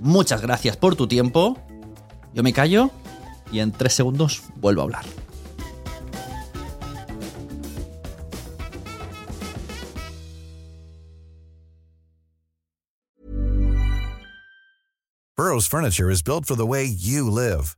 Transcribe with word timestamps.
Muchas 0.00 0.42
gracias 0.42 0.76
por 0.76 0.94
tu 0.94 1.06
tiempo. 1.06 1.58
Yo 2.34 2.42
me 2.42 2.52
callo 2.52 2.90
y 3.50 3.60
en 3.60 3.72
tres 3.72 3.94
segundos 3.94 4.42
vuelvo 4.56 4.82
a 4.82 4.84
hablar. 4.84 5.04
Burroughs 15.36 15.66
Furniture 15.66 16.10
is 16.10 16.22
built 16.22 16.46
for 16.46 16.56
the 16.56 16.66
way 16.66 16.84
you 16.84 17.30
live. 17.30 17.76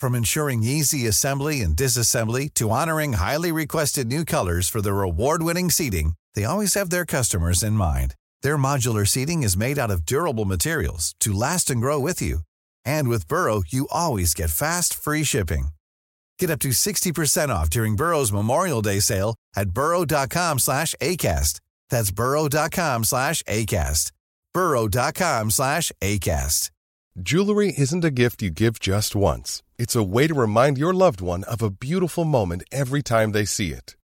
From 0.00 0.14
ensuring 0.14 0.62
easy 0.62 1.06
assembly 1.06 1.60
and 1.60 1.76
disassembly 1.76 2.52
to 2.54 2.70
honoring 2.70 3.14
highly 3.14 3.52
requested 3.52 4.06
new 4.06 4.24
colors 4.24 4.70
for 4.70 4.80
their 4.80 5.02
award-winning 5.02 5.70
seating, 5.70 6.14
they 6.34 6.44
always 6.44 6.74
have 6.74 6.90
their 6.90 7.04
customers 7.04 7.62
in 7.62 7.74
mind. 7.74 8.14
Their 8.44 8.58
modular 8.58 9.08
seating 9.08 9.42
is 9.42 9.56
made 9.56 9.78
out 9.78 9.90
of 9.90 10.04
durable 10.04 10.44
materials 10.44 11.14
to 11.20 11.32
last 11.32 11.70
and 11.70 11.80
grow 11.80 11.98
with 11.98 12.20
you. 12.20 12.40
And 12.84 13.08
with 13.08 13.26
Burrow, 13.26 13.62
you 13.66 13.88
always 13.90 14.34
get 14.34 14.50
fast, 14.50 14.92
free 14.92 15.24
shipping. 15.24 15.68
Get 16.38 16.50
up 16.50 16.58
to 16.60 16.68
60% 16.68 17.48
off 17.48 17.70
during 17.70 17.96
Burrow's 17.96 18.34
Memorial 18.34 18.82
Day 18.82 19.00
sale 19.00 19.34
at 19.56 19.70
burrow.com 19.70 20.58
slash 20.58 20.94
ACAST. 21.00 21.60
That's 21.88 22.10
burrow.com 22.10 23.04
slash 23.04 23.42
ACAST. 23.44 24.12
burrow.com 24.52 25.50
slash 25.50 25.90
ACAST. 26.02 26.70
Jewelry 27.22 27.72
isn't 27.78 28.04
a 28.04 28.10
gift 28.10 28.42
you 28.42 28.50
give 28.50 28.78
just 28.78 29.16
once. 29.16 29.62
It's 29.78 29.96
a 29.96 30.02
way 30.02 30.26
to 30.26 30.34
remind 30.34 30.76
your 30.76 30.92
loved 30.92 31.22
one 31.22 31.44
of 31.44 31.62
a 31.62 31.70
beautiful 31.70 32.26
moment 32.26 32.64
every 32.70 33.02
time 33.02 33.32
they 33.32 33.46
see 33.46 33.70
it. 33.70 33.96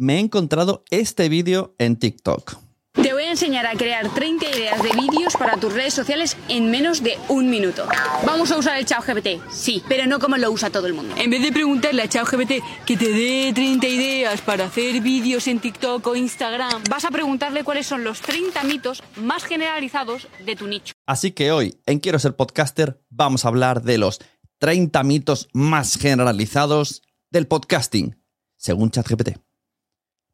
Me 0.00 0.16
he 0.16 0.18
encontrado 0.18 0.82
este 0.88 1.28
vídeo 1.28 1.74
en 1.76 1.96
TikTok. 1.96 2.56
Te 2.94 3.12
voy 3.12 3.24
a 3.24 3.32
enseñar 3.32 3.66
a 3.66 3.74
crear 3.74 4.08
30 4.08 4.48
ideas 4.48 4.82
de 4.82 4.88
vídeos 4.98 5.34
para 5.34 5.58
tus 5.58 5.74
redes 5.74 5.92
sociales 5.92 6.38
en 6.48 6.70
menos 6.70 7.02
de 7.02 7.18
un 7.28 7.50
minuto. 7.50 7.86
Vamos 8.24 8.50
a 8.50 8.56
usar 8.56 8.78
el 8.78 8.86
ChatGPT, 8.86 9.42
sí, 9.50 9.82
pero 9.90 10.06
no 10.06 10.18
como 10.18 10.38
lo 10.38 10.50
usa 10.50 10.70
todo 10.70 10.86
el 10.86 10.94
mundo. 10.94 11.14
En 11.18 11.28
vez 11.28 11.42
de 11.42 11.52
preguntarle 11.52 12.00
a 12.00 12.08
ChatGPT 12.08 12.64
que 12.86 12.96
te 12.96 13.12
dé 13.12 13.52
30 13.54 13.86
ideas 13.88 14.40
para 14.40 14.64
hacer 14.64 15.02
vídeos 15.02 15.46
en 15.48 15.60
TikTok 15.60 16.06
o 16.06 16.16
Instagram, 16.16 16.82
vas 16.88 17.04
a 17.04 17.10
preguntarle 17.10 17.62
cuáles 17.62 17.86
son 17.86 18.02
los 18.02 18.22
30 18.22 18.64
mitos 18.64 19.02
más 19.16 19.44
generalizados 19.44 20.28
de 20.46 20.56
tu 20.56 20.66
nicho. 20.66 20.94
Así 21.04 21.32
que 21.32 21.52
hoy, 21.52 21.78
en 21.84 21.98
Quiero 21.98 22.18
ser 22.18 22.36
podcaster, 22.36 23.02
vamos 23.10 23.44
a 23.44 23.48
hablar 23.48 23.82
de 23.82 23.98
los 23.98 24.18
30 24.60 25.02
mitos 25.02 25.50
más 25.52 25.98
generalizados 25.98 27.02
del 27.30 27.46
podcasting, 27.46 28.16
según 28.56 28.90
ChatGPT. 28.90 29.49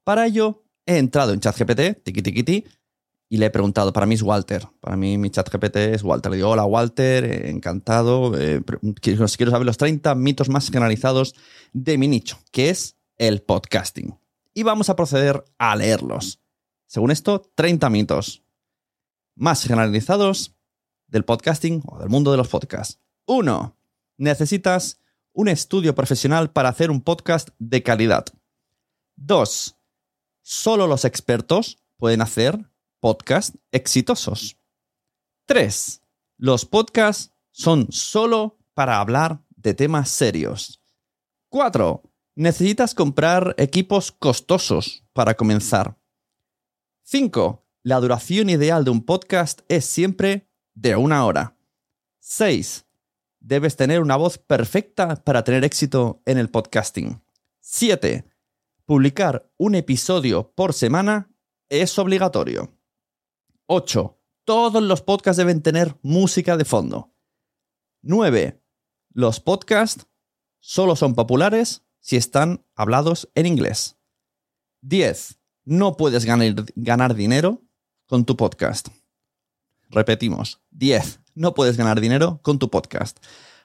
Para 0.06 0.24
ello, 0.24 0.62
he 0.86 0.98
entrado 0.98 1.32
en 1.32 1.40
ChatGPT, 1.40 2.04
tiki 2.04 2.22
tiki 2.22 2.44
ti, 2.44 2.64
y 3.28 3.38
le 3.38 3.46
he 3.46 3.50
preguntado, 3.50 3.92
para 3.92 4.06
mí 4.06 4.14
es 4.14 4.22
Walter, 4.22 4.68
para 4.80 4.96
mí 4.96 5.18
mi 5.18 5.30
ChatGPT 5.30 5.74
es 5.78 6.04
Walter. 6.04 6.30
Le 6.30 6.36
digo, 6.36 6.50
hola 6.50 6.64
Walter, 6.64 7.24
eh, 7.24 7.50
encantado, 7.50 8.40
eh, 8.40 8.62
quiero, 9.00 9.26
saber 9.26 9.66
los 9.66 9.76
30 9.76 10.14
mitos 10.14 10.48
más 10.48 10.70
generalizados 10.70 11.34
de 11.72 11.98
mi 11.98 12.06
nicho, 12.06 12.38
que 12.52 12.70
es 12.70 12.96
el 13.18 13.42
podcasting. 13.42 14.16
Y 14.54 14.62
vamos 14.62 14.90
a 14.90 14.94
proceder 14.94 15.44
a 15.58 15.74
leerlos. 15.74 16.40
Según 16.86 17.10
esto, 17.10 17.50
30 17.56 17.90
mitos 17.90 18.44
más 19.34 19.64
generalizados 19.64 20.54
del 21.08 21.24
podcasting 21.24 21.82
o 21.84 21.98
del 21.98 22.10
mundo 22.10 22.30
de 22.30 22.36
los 22.36 22.46
podcasts. 22.46 23.00
1. 23.24 23.76
Necesitas 24.18 25.00
un 25.32 25.48
estudio 25.48 25.96
profesional 25.96 26.52
para 26.52 26.68
hacer 26.68 26.92
un 26.92 27.00
podcast 27.00 27.48
de 27.58 27.82
calidad. 27.82 28.26
2. 29.16 29.75
Solo 30.48 30.86
los 30.86 31.04
expertos 31.04 31.76
pueden 31.96 32.22
hacer 32.22 32.70
podcasts 33.00 33.58
exitosos. 33.72 34.56
3. 35.46 36.02
Los 36.36 36.64
podcasts 36.64 37.32
son 37.50 37.90
solo 37.90 38.56
para 38.72 39.00
hablar 39.00 39.42
de 39.56 39.74
temas 39.74 40.08
serios. 40.08 40.80
4. 41.48 42.00
Necesitas 42.36 42.94
comprar 42.94 43.56
equipos 43.58 44.12
costosos 44.12 45.02
para 45.12 45.34
comenzar. 45.34 45.98
5. 47.02 47.66
La 47.82 47.98
duración 47.98 48.48
ideal 48.48 48.84
de 48.84 48.92
un 48.92 49.04
podcast 49.04 49.62
es 49.66 49.84
siempre 49.84 50.48
de 50.74 50.94
una 50.94 51.26
hora. 51.26 51.56
6. 52.20 52.86
Debes 53.40 53.74
tener 53.74 54.00
una 54.00 54.14
voz 54.14 54.38
perfecta 54.38 55.16
para 55.16 55.42
tener 55.42 55.64
éxito 55.64 56.22
en 56.24 56.38
el 56.38 56.50
podcasting. 56.50 57.20
7. 57.58 58.35
Publicar 58.86 59.50
un 59.56 59.74
episodio 59.74 60.52
por 60.54 60.72
semana 60.72 61.28
es 61.68 61.98
obligatorio. 61.98 62.72
8. 63.66 64.16
Todos 64.44 64.80
los 64.80 65.02
podcasts 65.02 65.38
deben 65.38 65.60
tener 65.60 65.98
música 66.02 66.56
de 66.56 66.64
fondo. 66.64 67.12
9. 68.02 68.62
Los 69.12 69.40
podcasts 69.40 70.06
solo 70.60 70.94
son 70.94 71.16
populares 71.16 71.82
si 71.98 72.14
están 72.14 72.64
hablados 72.76 73.28
en 73.34 73.46
inglés. 73.46 73.98
10. 74.82 75.40
No 75.64 75.96
puedes 75.96 76.24
ganar, 76.24 76.54
ganar 76.76 77.16
dinero 77.16 77.64
con 78.06 78.24
tu 78.24 78.36
podcast. 78.36 78.86
Repetimos. 79.90 80.60
10. 80.70 81.22
No 81.34 81.54
puedes 81.54 81.76
ganar 81.76 82.00
dinero 82.00 82.38
con 82.40 82.60
tu 82.60 82.70
podcast. 82.70 83.18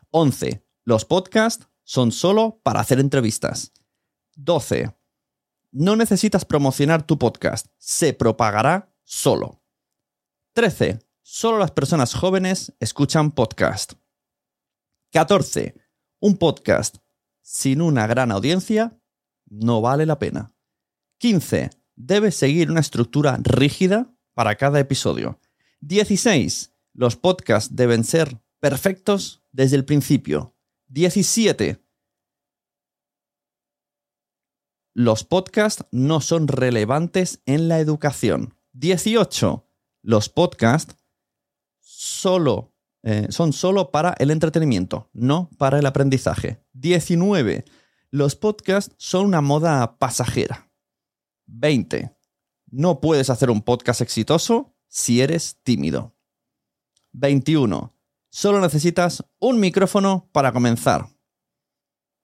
11. 0.10 0.66
Los 0.84 1.06
podcasts 1.06 1.68
son 1.84 2.12
solo 2.12 2.60
para 2.64 2.80
hacer 2.80 3.00
entrevistas. 3.00 3.72
12. 4.36 4.96
No 5.74 5.96
necesitas 5.96 6.44
promocionar 6.44 7.08
tu 7.08 7.18
podcast. 7.18 7.68
Se 7.78 8.14
propagará 8.14 8.94
solo. 9.04 9.64
13. 10.54 11.00
Solo 11.22 11.60
las 11.60 11.72
personas 11.72 12.14
jóvenes 12.14 12.74
escuchan 12.82 13.32
podcast. 13.32 13.94
14. 15.14 15.76
Un 16.20 16.36
podcast 16.36 16.98
sin 17.42 17.82
una 17.82 18.06
gran 18.06 18.34
audiencia 18.34 19.00
no 19.46 19.80
vale 19.80 20.06
la 20.06 20.20
pena. 20.20 20.54
15. 21.20 21.70
Debes 21.96 22.36
seguir 22.36 22.70
una 22.70 22.82
estructura 22.82 23.40
rígida 23.42 24.14
para 24.34 24.56
cada 24.56 24.78
episodio. 24.78 25.40
16. 25.80 26.74
Los 26.94 27.16
podcasts 27.16 27.78
deben 27.78 28.04
ser 28.04 28.42
perfectos 28.60 29.42
desde 29.54 29.78
el 29.78 29.86
principio. 29.86 30.54
17. 30.88 31.82
Los 34.94 35.24
podcasts 35.24 35.86
no 35.92 36.20
son 36.20 36.48
relevantes 36.48 37.42
en 37.46 37.70
la 37.70 37.80
educación. 37.80 38.56
18. 38.74 39.66
Los 40.02 40.28
podcasts 40.30 40.98
solo, 41.80 42.74
eh, 43.04 43.28
son 43.30 43.54
solo 43.54 43.92
para 43.92 44.16
el 44.20 44.32
entretenimiento, 44.32 45.10
no 45.14 45.50
para 45.58 45.80
el 45.80 45.86
aprendizaje. 45.86 46.64
19. 46.74 47.64
Los 48.10 48.36
podcasts 48.36 48.94
son 48.98 49.28
una 49.28 49.40
moda 49.40 49.98
pasajera. 49.98 50.70
20. 51.46 52.14
No 52.68 53.00
puedes 53.00 53.30
hacer 53.30 53.50
un 53.50 53.62
podcast 53.62 54.02
exitoso 54.02 54.76
si 54.88 55.22
eres 55.22 55.58
tímido. 55.64 56.16
21. 57.14 57.94
Solo 58.30 58.60
necesitas 58.60 59.24
un 59.40 59.60
micrófono 59.60 60.30
para 60.34 60.52
comenzar. 60.52 61.08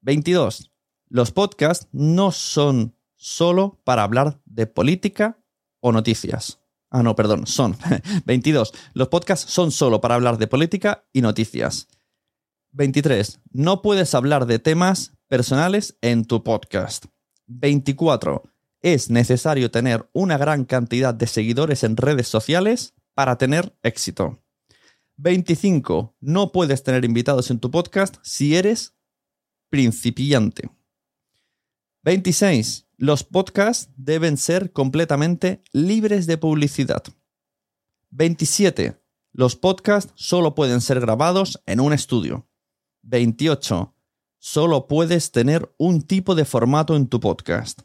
22. 0.02 0.72
Los 1.10 1.32
podcasts 1.32 1.88
no 1.92 2.32
son 2.32 2.96
solo 3.16 3.80
para 3.84 4.04
hablar 4.04 4.42
de 4.46 4.68
política 4.68 5.40
o 5.80 5.92
noticias. 5.92 6.60
Ah, 6.90 7.04
no, 7.04 7.16
perdón, 7.16 7.48
son. 7.48 7.78
22. 8.26 8.74
Los 8.94 9.08
podcasts 9.10 9.52
son 9.52 9.72
solo 9.72 10.02
para 10.02 10.16
hablar 10.16 10.38
de 10.38 10.48
política 10.48 11.06
y 11.14 11.22
noticias. 11.22 11.88
23. 12.72 13.40
No 13.52 13.82
puedes 13.82 14.14
hablar 14.16 14.46
de 14.46 14.60
temas 14.60 15.14
personales 15.28 15.98
en 16.02 16.26
tu 16.26 16.44
podcast. 16.44 17.06
24. 17.48 18.44
Es 18.82 19.10
necesario 19.10 19.72
tener 19.72 20.10
una 20.14 20.38
gran 20.38 20.66
cantidad 20.66 21.14
de 21.14 21.28
seguidores 21.28 21.84
en 21.84 21.98
redes 21.98 22.28
sociales 22.28 22.94
para 23.14 23.38
tener 23.38 23.76
éxito. 23.82 24.44
25. 25.18 26.16
No 26.20 26.52
puedes 26.52 26.84
tener 26.84 27.04
invitados 27.04 27.50
en 27.50 27.60
tu 27.60 27.72
podcast 27.72 28.18
si 28.22 28.56
eres 28.56 28.96
principiante. 29.70 30.70
26. 32.08 32.88
Los 32.96 33.26
podcasts 33.26 33.92
deben 33.98 34.38
ser 34.38 34.72
completamente 34.72 35.62
libres 35.74 36.26
de 36.26 36.38
publicidad. 36.38 37.04
27. 38.12 38.98
Los 39.34 39.58
podcasts 39.58 40.14
solo 40.16 40.56
pueden 40.56 40.80
ser 40.80 41.02
grabados 41.02 41.62
en 41.66 41.82
un 41.82 41.92
estudio. 41.92 42.48
28. 43.02 43.94
Solo 44.40 44.88
puedes 44.88 45.34
tener 45.34 45.70
un 45.78 46.02
tipo 46.02 46.34
de 46.34 46.46
formato 46.46 46.96
en 46.96 47.08
tu 47.08 47.20
podcast. 47.20 47.82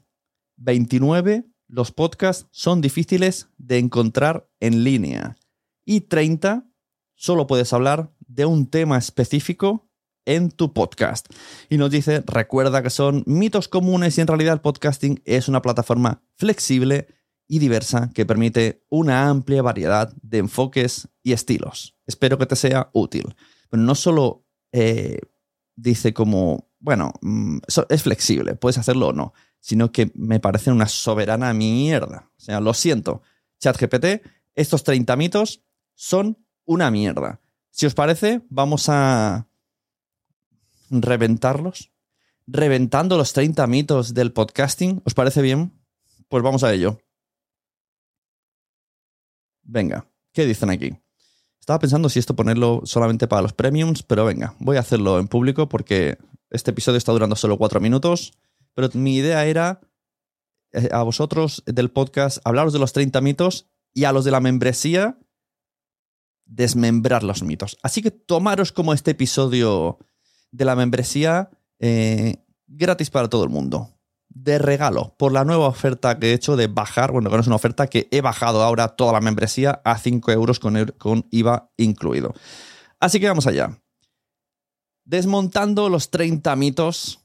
29. 0.54 1.44
Los 1.66 1.90
podcasts 1.90 2.46
son 2.52 2.80
difíciles 2.80 3.48
de 3.58 3.78
encontrar 3.78 4.48
en 4.60 4.84
línea. 4.84 5.36
Y 5.84 6.02
30. 6.02 6.70
Solo 7.16 7.48
puedes 7.48 7.72
hablar 7.72 8.14
de 8.20 8.46
un 8.46 8.70
tema 8.70 8.98
específico 8.98 9.90
en 10.24 10.50
tu 10.50 10.72
podcast. 10.72 11.26
Y 11.68 11.78
nos 11.78 11.90
dice, 11.90 12.22
recuerda 12.26 12.82
que 12.82 12.90
son 12.90 13.22
mitos 13.26 13.68
comunes 13.68 14.16
y 14.16 14.20
en 14.20 14.26
realidad 14.26 14.54
el 14.54 14.60
podcasting 14.60 15.22
es 15.24 15.48
una 15.48 15.62
plataforma 15.62 16.22
flexible 16.34 17.06
y 17.48 17.58
diversa 17.58 18.10
que 18.14 18.24
permite 18.24 18.84
una 18.88 19.28
amplia 19.28 19.62
variedad 19.62 20.12
de 20.22 20.38
enfoques 20.38 21.08
y 21.22 21.32
estilos. 21.32 21.96
Espero 22.06 22.38
que 22.38 22.46
te 22.46 22.56
sea 22.56 22.90
útil. 22.92 23.34
Pero 23.68 23.82
no 23.82 23.94
solo 23.94 24.46
eh, 24.72 25.18
dice 25.76 26.14
como, 26.14 26.70
bueno, 26.78 27.12
mm, 27.20 27.58
es 27.88 28.02
flexible, 28.02 28.54
puedes 28.54 28.78
hacerlo 28.78 29.08
o 29.08 29.12
no, 29.12 29.34
sino 29.60 29.92
que 29.92 30.10
me 30.14 30.40
parece 30.40 30.70
una 30.70 30.88
soberana 30.88 31.52
mierda. 31.52 32.30
O 32.36 32.40
sea, 32.40 32.60
lo 32.60 32.74
siento, 32.74 33.22
ChatGPT, 33.60 34.22
estos 34.54 34.84
30 34.84 35.16
mitos 35.16 35.62
son 35.94 36.38
una 36.64 36.90
mierda. 36.90 37.40
Si 37.70 37.86
os 37.86 37.94
parece, 37.94 38.42
vamos 38.48 38.88
a 38.88 39.48
reventarlos. 41.00 41.92
Reventando 42.46 43.16
los 43.16 43.32
30 43.32 43.66
mitos 43.66 44.14
del 44.14 44.32
podcasting. 44.32 45.00
¿Os 45.04 45.14
parece 45.14 45.40
bien? 45.40 45.72
Pues 46.28 46.42
vamos 46.42 46.64
a 46.64 46.72
ello. 46.72 46.98
Venga, 49.62 50.06
¿qué 50.32 50.44
dicen 50.44 50.70
aquí? 50.70 50.92
Estaba 51.60 51.78
pensando 51.78 52.08
si 52.08 52.18
esto 52.18 52.34
ponerlo 52.34 52.82
solamente 52.84 53.28
para 53.28 53.42
los 53.42 53.52
premiums, 53.52 54.02
pero 54.02 54.24
venga, 54.24 54.56
voy 54.58 54.76
a 54.76 54.80
hacerlo 54.80 55.20
en 55.20 55.28
público 55.28 55.68
porque 55.68 56.18
este 56.50 56.72
episodio 56.72 56.98
está 56.98 57.12
durando 57.12 57.36
solo 57.36 57.56
cuatro 57.56 57.80
minutos. 57.80 58.32
Pero 58.74 58.88
mi 58.94 59.16
idea 59.16 59.46
era 59.46 59.80
eh, 60.72 60.88
a 60.90 61.02
vosotros 61.02 61.62
del 61.66 61.90
podcast 61.90 62.38
hablaros 62.44 62.72
de 62.72 62.78
los 62.78 62.92
30 62.92 63.20
mitos 63.20 63.68
y 63.94 64.04
a 64.04 64.12
los 64.12 64.24
de 64.24 64.30
la 64.30 64.40
membresía 64.40 65.18
desmembrar 66.46 67.22
los 67.22 67.42
mitos. 67.42 67.78
Así 67.82 68.02
que 68.02 68.10
tomaros 68.10 68.72
como 68.72 68.92
este 68.92 69.12
episodio 69.12 69.98
de 70.52 70.64
la 70.64 70.76
membresía 70.76 71.50
eh, 71.80 72.36
gratis 72.68 73.10
para 73.10 73.28
todo 73.28 73.42
el 73.42 73.50
mundo. 73.50 73.90
De 74.28 74.58
regalo, 74.58 75.14
por 75.18 75.32
la 75.32 75.44
nueva 75.44 75.66
oferta 75.66 76.18
que 76.18 76.30
he 76.30 76.32
hecho 76.32 76.56
de 76.56 76.66
bajar, 76.66 77.12
bueno, 77.12 77.28
que 77.28 77.36
no 77.36 77.42
es 77.42 77.46
una 77.46 77.56
oferta, 77.56 77.86
que 77.86 78.08
he 78.10 78.22
bajado 78.22 78.62
ahora 78.62 78.88
toda 78.88 79.12
la 79.12 79.20
membresía 79.20 79.82
a 79.84 79.98
5 79.98 80.32
euros 80.32 80.58
con, 80.58 80.86
con 80.96 81.26
IVA 81.30 81.70
incluido. 81.76 82.32
Así 82.98 83.20
que 83.20 83.28
vamos 83.28 83.46
allá. 83.46 83.78
Desmontando 85.04 85.88
los 85.90 86.10
30 86.10 86.56
mitos 86.56 87.20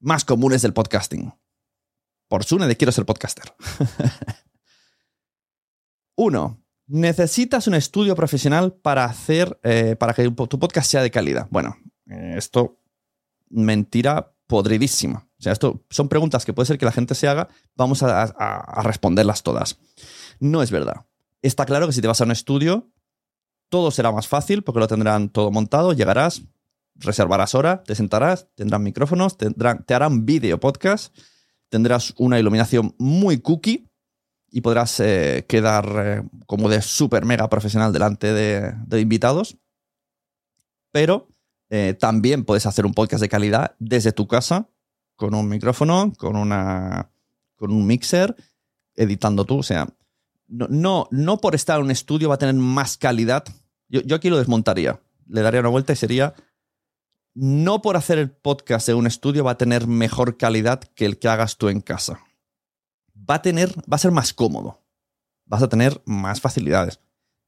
más 0.00 0.24
comunes 0.24 0.62
del 0.62 0.72
podcasting. 0.72 1.32
Por 2.28 2.44
Sune 2.44 2.66
de 2.66 2.76
quiero 2.76 2.90
ser 2.90 3.04
podcaster. 3.04 3.54
Uno, 6.16 6.64
necesitas 6.86 7.66
un 7.66 7.74
estudio 7.74 8.14
profesional 8.14 8.72
para 8.72 9.04
hacer, 9.04 9.58
eh, 9.62 9.96
para 9.96 10.14
que 10.14 10.28
tu 10.30 10.58
podcast 10.58 10.90
sea 10.90 11.02
de 11.02 11.10
calidad. 11.10 11.46
Bueno, 11.50 11.76
eh, 12.10 12.34
esto, 12.36 12.78
mentira 13.48 14.34
podridísima. 14.46 15.26
O 15.38 15.42
sea, 15.42 15.52
esto 15.52 15.84
son 15.90 16.08
preguntas 16.08 16.44
que 16.44 16.52
puede 16.52 16.66
ser 16.66 16.78
que 16.78 16.84
la 16.84 16.92
gente 16.92 17.14
se 17.14 17.28
haga, 17.28 17.48
vamos 17.76 18.02
a, 18.02 18.82
responderlas 18.82 19.42
todas. 19.42 19.78
No 20.40 20.62
es 20.62 20.70
verdad. 20.70 21.06
Está 21.42 21.66
claro 21.66 21.86
que 21.86 21.92
si 21.92 22.00
te 22.00 22.08
vas 22.08 22.20
a 22.20 22.24
un 22.24 22.30
estudio, 22.30 22.90
todo 23.68 23.90
será 23.90 24.12
más 24.12 24.28
fácil 24.28 24.62
porque 24.62 24.80
lo 24.80 24.88
tendrán 24.88 25.28
todo 25.28 25.50
montado, 25.50 25.92
llegarás, 25.92 26.42
reservarás 26.94 27.54
hora, 27.54 27.82
te 27.82 27.94
sentarás, 27.94 28.48
tendrán 28.54 28.82
micrófonos, 28.82 29.36
tendrán, 29.36 29.84
te 29.84 29.94
harán 29.94 30.24
vídeo 30.24 30.60
podcast, 30.60 31.14
tendrás 31.68 32.14
una 32.16 32.38
iluminación 32.38 32.94
muy 32.98 33.38
cookie 33.38 33.88
y 34.50 34.60
podrás 34.60 35.00
eh, 35.00 35.44
quedar 35.48 35.92
eh, 35.98 36.22
como 36.46 36.68
de 36.68 36.80
super 36.80 37.24
mega 37.24 37.48
profesional 37.48 37.92
delante 37.92 38.32
de, 38.32 38.72
de 38.86 39.00
invitados. 39.00 39.58
Pero 40.92 41.33
eh, 41.76 41.92
también 41.92 42.44
puedes 42.44 42.66
hacer 42.66 42.86
un 42.86 42.94
podcast 42.94 43.20
de 43.20 43.28
calidad 43.28 43.74
desde 43.80 44.12
tu 44.12 44.28
casa, 44.28 44.68
con 45.16 45.34
un 45.34 45.48
micrófono, 45.48 46.12
con, 46.16 46.36
una, 46.36 47.10
con 47.56 47.72
un 47.72 47.84
mixer, 47.84 48.36
editando 48.94 49.44
tú. 49.44 49.58
O 49.58 49.62
sea, 49.64 49.88
no, 50.46 51.08
no, 51.10 51.38
por 51.38 51.56
estar 51.56 51.80
en 51.80 51.86
un 51.86 51.90
estudio 51.90 52.28
va 52.28 52.36
a 52.36 52.38
tener 52.38 52.54
más 52.54 52.96
calidad. 52.96 53.42
Yo, 53.88 54.02
yo 54.02 54.14
aquí 54.14 54.30
lo 54.30 54.38
desmontaría. 54.38 55.00
Le 55.26 55.42
daría 55.42 55.58
una 55.58 55.68
vuelta 55.68 55.92
y 55.92 55.96
sería, 55.96 56.34
no 57.34 57.82
por 57.82 57.96
hacer 57.96 58.18
el 58.18 58.30
podcast 58.30 58.88
en 58.88 58.94
un 58.94 59.08
estudio 59.08 59.42
va 59.42 59.50
a 59.50 59.58
tener 59.58 59.88
mejor 59.88 60.36
calidad 60.36 60.78
que 60.78 61.06
el 61.06 61.18
que 61.18 61.26
hagas 61.26 61.56
tú 61.56 61.70
en 61.70 61.80
casa. 61.80 62.20
Va 63.18 63.34
a 63.34 63.42
tener, 63.42 63.70
va 63.80 63.96
a 63.96 63.98
ser 63.98 64.12
más 64.12 64.32
cómodo. 64.32 64.80
Vas 65.44 65.64
a 65.64 65.68
tener 65.68 66.00
más 66.04 66.40
facilidades. 66.40 67.00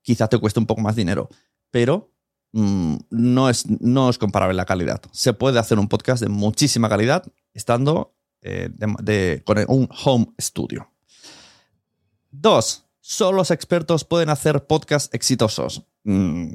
Quizá 0.03 0.27
te 0.27 0.39
cueste 0.39 0.59
un 0.59 0.67
poco 0.67 0.81
más 0.81 0.97
dinero, 0.97 1.29
pero 1.71 2.16
Mm, 2.59 2.97
no, 3.11 3.51
es, 3.51 3.69
no 3.69 4.09
es 4.09 4.17
comparable 4.17 4.55
la 4.55 4.65
calidad. 4.65 5.03
Se 5.13 5.35
puede 5.35 5.59
hacer 5.59 5.79
un 5.79 5.89
podcast 5.89 6.23
de 6.23 6.31
muchísima 6.31 6.89
calidad 6.89 7.23
estando 7.53 8.17
eh, 8.41 9.43
con 9.45 9.59
un 9.69 9.91
home 10.03 10.29
studio. 10.41 10.91
Dos, 12.31 12.87
solo 12.99 13.37
los 13.37 13.51
expertos 13.51 14.05
pueden 14.05 14.31
hacer 14.31 14.67
podcasts 14.67 15.11
exitosos. 15.13 15.83
Mm, 16.05 16.55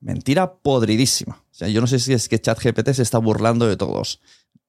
mentira 0.00 0.52
podridísima. 0.52 1.44
O 1.48 1.54
sea, 1.54 1.68
yo 1.68 1.80
no 1.80 1.86
sé 1.86 2.00
si 2.00 2.12
es 2.12 2.28
que 2.28 2.40
ChatGPT 2.40 2.90
se 2.90 3.02
está 3.02 3.18
burlando 3.18 3.68
de 3.68 3.76
todos. 3.76 4.20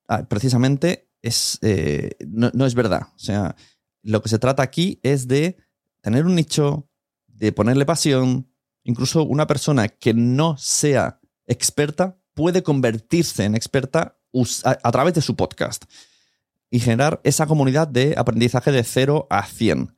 Ah, 0.08 0.28
precisamente 0.30 1.10
es, 1.24 1.58
eh, 1.64 2.12
no, 2.28 2.68
es 2.68 2.76
verdad. 2.76 3.08
O 3.16 3.20
sea, 3.20 3.56
lo 4.04 4.22
que 4.22 4.30
se 4.30 4.38
trata 4.38 4.62
aquí 4.62 5.00
es 5.02 5.28
de 5.28 5.58
tener 6.02 6.28
un 6.28 6.36
nicho, 6.36 6.88
de 7.26 7.52
ponerle 7.52 7.88
pasión, 7.88 8.51
Incluso 8.84 9.24
una 9.24 9.48
persona 9.48 9.88
que 9.88 10.14
no 10.14 10.58
sea 10.58 11.20
experta 11.46 12.18
puede 12.34 12.64
convertirse 12.64 13.44
en 13.44 13.56
experta 13.56 14.18
a, 14.64 14.92
través 14.92 15.14
de 15.14 15.22
su 15.22 15.36
podcast 15.36 15.86
y 16.70 16.80
generar 16.80 17.20
esa 17.24 17.46
comunidad 17.46 17.88
de 17.88 18.16
aprendizaje 18.18 18.72
de 18.72 18.84
0 18.84 19.28
a 19.30 19.46
100. 19.46 19.96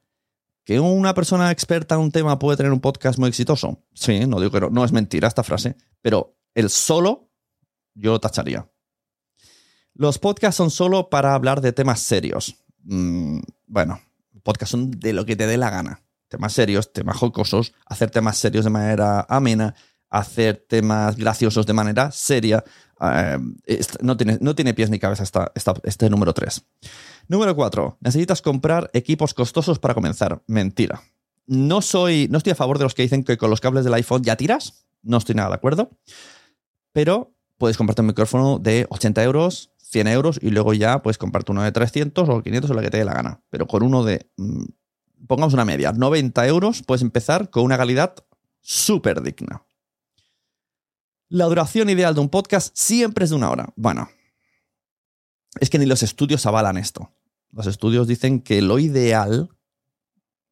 ¿Que 0.65 0.79
una 0.79 1.13
persona 1.13 1.51
experta 1.51 1.95
en 1.95 2.01
un 2.01 2.11
tema 2.11 2.39
puede 2.39 2.57
tener 2.57 2.71
un 2.71 2.79
podcast 2.79 3.19
muy 3.19 3.29
exitoso? 3.29 3.83
Sí, 3.93 4.25
no 4.25 4.39
digo 4.39 4.51
que 4.51 4.69
no, 4.71 4.85
es 4.85 4.91
mentira 4.91 5.27
esta 5.27 5.43
frase, 5.43 5.75
pero 6.01 6.35
el 6.55 6.69
solo 6.69 7.29
yo 7.93 8.11
lo 8.11 8.19
tacharía. 8.19 8.69
Los 9.93 10.17
podcasts 10.17 10.57
son 10.57 10.71
solo 10.71 11.09
para 11.09 11.35
hablar 11.35 11.61
de 11.61 11.73
temas 11.73 11.99
serios. 11.99 12.55
Mm, 12.83 13.41
bueno, 13.67 14.01
podcasts 14.41 14.71
son 14.71 14.91
de 14.91 15.13
lo 15.13 15.25
que 15.25 15.35
te 15.35 15.45
dé 15.45 15.57
la 15.57 15.69
gana 15.69 16.01
temas 16.33 16.53
serios, 16.53 16.91
temas 16.91 17.15
jocosos, 17.15 17.73
hacer 17.85 18.09
temas 18.09 18.37
serios 18.37 18.65
de 18.65 18.71
manera 18.71 19.23
amena, 19.29 19.75
hacer 20.09 20.65
temas 20.67 21.15
graciosos 21.15 21.67
de 21.67 21.73
manera 21.73 22.11
seria. 22.11 22.63
Eh, 22.99 23.37
no, 24.01 24.17
tiene, 24.17 24.39
no, 24.41 24.55
tiene, 24.55 24.73
pies 24.73 24.89
ni 24.89 24.97
cabeza 24.97 25.25
este 25.83 26.09
número 26.09 26.33
3. 26.33 26.65
Número 27.27 27.55
4. 27.55 27.97
Necesitas 28.01 28.41
comprar 28.41 28.89
equipos 28.93 29.35
costosos 29.35 29.77
para 29.77 29.93
comenzar. 29.93 30.41
Mentira. 30.47 31.03
No 31.45 31.83
soy. 31.83 32.27
No 32.31 32.39
estoy 32.39 32.53
a 32.53 32.55
favor 32.55 32.79
de 32.79 32.85
los 32.85 32.95
que 32.95 33.03
dicen 33.03 33.23
que 33.23 33.37
con 33.37 33.51
los 33.51 33.61
cables 33.61 33.83
del 33.83 33.93
iPhone 33.93 34.23
ya 34.23 34.35
tiras. 34.35 34.85
No 35.03 35.17
estoy 35.17 35.35
nada 35.35 35.49
de 35.49 35.55
acuerdo. 35.55 35.91
Pero 36.93 37.35
puedes 37.59 37.77
comprarte 37.77 38.01
un 38.01 38.07
micrófono 38.07 38.57
de 38.57 38.87
80 38.89 39.23
euros, 39.23 39.69
100 39.77 40.07
euros 40.07 40.39
y 40.41 40.49
luego 40.49 40.73
ya 40.73 41.03
pues 41.03 41.19
comprarte 41.19 41.51
uno 41.51 41.61
de 41.61 41.71
300 41.71 42.27
o 42.27 42.41
500 42.41 42.71
o 42.71 42.73
la 42.73 42.81
que 42.81 42.89
te 42.89 42.97
dé 42.97 43.05
la 43.05 43.13
gana. 43.13 43.41
Pero 43.51 43.67
con 43.67 43.83
uno 43.83 44.03
de, 44.03 44.31
mm, 44.37 44.63
pongamos 45.27 45.53
una 45.53 45.65
media, 45.65 45.91
90 45.91 46.47
euros, 46.47 46.83
puedes 46.83 47.01
empezar 47.01 47.49
con 47.49 47.63
una 47.63 47.77
calidad 47.77 48.15
súper 48.61 49.21
digna. 49.21 49.65
La 51.29 51.45
duración 51.45 51.89
ideal 51.89 52.13
de 52.13 52.21
un 52.21 52.29
podcast 52.29 52.75
siempre 52.75 53.23
es 53.23 53.31
de 53.31 53.35
una 53.35 53.49
hora. 53.49 53.73
Bueno, 53.75 54.09
es 55.59 55.69
que 55.69 55.79
ni 55.79 55.85
los 55.85 56.03
estudios 56.03 56.45
avalan 56.45 56.77
esto. 56.77 57.11
Los 57.51 57.67
estudios 57.67 58.07
dicen 58.07 58.41
que 58.41 58.61
lo 58.61 58.79
ideal, 58.79 59.49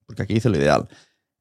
porque 0.06 0.24
aquí 0.24 0.34
dice 0.34 0.50
lo 0.50 0.58
ideal, 0.58 0.88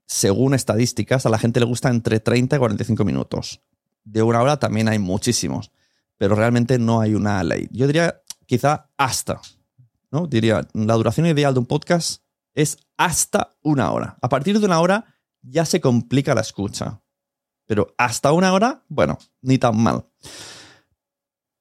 según 0.06 0.54
estadísticas, 0.54 1.25
a 1.25 1.30
la 1.30 1.38
gente 1.38 1.60
le 1.60 1.66
gusta 1.66 1.88
entre 1.88 2.20
30 2.20 2.56
y 2.56 2.58
45 2.58 3.04
minutos. 3.04 3.62
De 4.04 4.22
una 4.22 4.42
hora 4.42 4.58
también 4.58 4.88
hay 4.88 4.99
muchísimos, 4.99 5.70
pero 6.16 6.34
realmente 6.34 6.78
no 6.78 7.00
hay 7.00 7.14
una 7.14 7.42
ley. 7.44 7.68
Yo 7.70 7.87
diría 7.87 8.20
quizá 8.46 8.90
hasta, 8.96 9.40
¿no? 10.10 10.26
Diría, 10.26 10.66
la 10.72 10.94
duración 10.94 11.26
ideal 11.26 11.54
de 11.54 11.60
un 11.60 11.66
podcast 11.66 12.22
es 12.54 12.78
hasta 12.97 13.57
una 13.62 13.90
hora. 13.92 14.19
A 14.21 14.28
partir 14.28 14.59
de 14.59 14.66
una 14.66 14.80
hora 14.80 15.04
ya 15.42 15.64
se 15.64 15.80
complica 15.80 16.35
la 16.35 16.40
escucha. 16.40 17.02
Pero 17.66 17.95
hasta 17.99 18.33
una 18.33 18.52
hora, 18.52 18.85
bueno, 18.88 19.19
ni 19.42 19.59
tan 19.59 19.80
mal. 19.80 20.07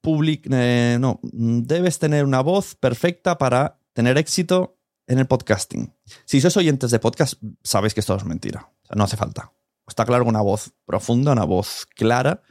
Public, 0.01 0.48
eh, 0.51 0.98
no, 1.00 1.19
debes 1.22 2.00
tener 2.00 2.25
una 2.25 2.41
voz 2.41 2.75
perfecta 2.75 3.38
para 3.38 3.79
tener 3.93 4.17
éxito 4.17 4.79
en 5.08 5.19
el 5.19 5.27
podcasting. 5.27 5.93
Si 6.25 6.41
sois 6.41 6.58
oyentes 6.58 6.91
de 6.91 7.00
podcast, 7.00 7.41
sabéis 7.63 7.93
que 7.93 8.00
esto 8.00 8.15
es 8.15 8.25
mentira. 8.25 8.72
no 8.96 9.03
hace 9.03 9.17
falta. 9.17 9.53
Está 9.88 10.05
claro 10.05 10.24
que 10.24 10.29
una 10.29 10.41
voz 10.41 10.74
profunda, 10.86 11.31
una 11.31 11.46
voz 11.46 11.86
clara, 11.96 12.41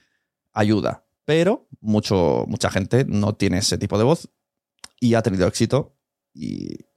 ayuda. 0.53 1.05
Pero 1.25 1.69
mucho, 1.81 2.45
mucha 2.49 2.71
gente 2.71 3.05
no 3.05 3.35
tiene 3.35 3.59
ese 3.59 3.79
tipo 3.79 3.99
de 3.99 4.05
voz 4.05 4.31
y 5.01 5.15
ha 5.15 5.23
tenido 5.23 5.47
éxito 5.47 5.97
y, 6.35 6.88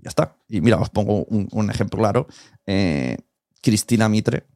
ya 0.00 0.08
está. 0.08 0.36
Y 0.48 0.60
mira, 0.60 0.78
os 0.78 0.90
pongo 0.90 1.24
un, 1.24 1.70
ejemplo 1.70 1.98
claro. 1.98 2.26
Eh, 2.66 3.18
Cristina 3.60 4.08
Mitre 4.08 4.46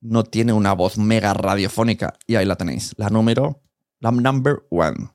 no 0.00 0.24
tiene 0.24 0.52
una 0.52 0.72
voz 0.72 0.98
mega 0.98 1.34
radiofónica. 1.34 2.14
Y 2.26 2.36
ahí 2.36 2.46
la 2.46 2.56
tenéis. 2.56 2.94
La 2.96 3.10
número, 3.10 3.62
la 3.98 4.10
number 4.10 4.62
one. 4.70 5.10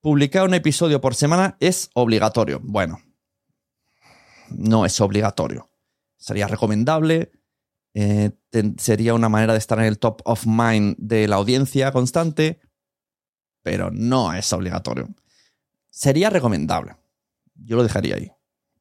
Publicar 0.00 0.44
un 0.44 0.54
episodio 0.54 1.00
por 1.00 1.14
semana 1.14 1.56
es 1.60 1.90
obligatorio. 1.94 2.60
Bueno, 2.62 3.00
no 4.50 4.84
es 4.84 5.00
obligatorio. 5.00 5.70
Sería 6.16 6.46
recomendable. 6.46 7.32
Eh, 7.94 8.32
sería 8.76 9.14
una 9.14 9.28
manera 9.28 9.52
de 9.52 9.58
estar 9.58 9.78
en 9.78 9.84
el 9.84 9.98
top 9.98 10.20
of 10.24 10.46
mind 10.46 10.96
de 10.98 11.28
la 11.28 11.36
audiencia 11.36 11.92
constante, 11.92 12.60
pero 13.62 13.90
no 13.90 14.32
es 14.32 14.52
obligatorio. 14.52 15.08
Sería 15.90 16.28
recomendable. 16.28 16.96
Yo 17.54 17.76
lo 17.76 17.82
dejaría 17.82 18.16
ahí. 18.16 18.32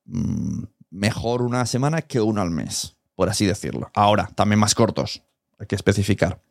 Mm, 0.05 0.63
mejor 0.89 1.41
una 1.41 1.65
semana 1.65 2.01
que 2.01 2.21
uno 2.21 2.41
al 2.41 2.51
mes 2.51 2.97
por 3.15 3.29
así 3.29 3.45
decirlo. 3.45 3.91
Ahora, 3.93 4.29
también 4.35 4.59
más 4.59 4.75
cortos, 4.75 5.23
hay 5.59 5.67
que 5.67 5.75
especificar. 5.75 6.41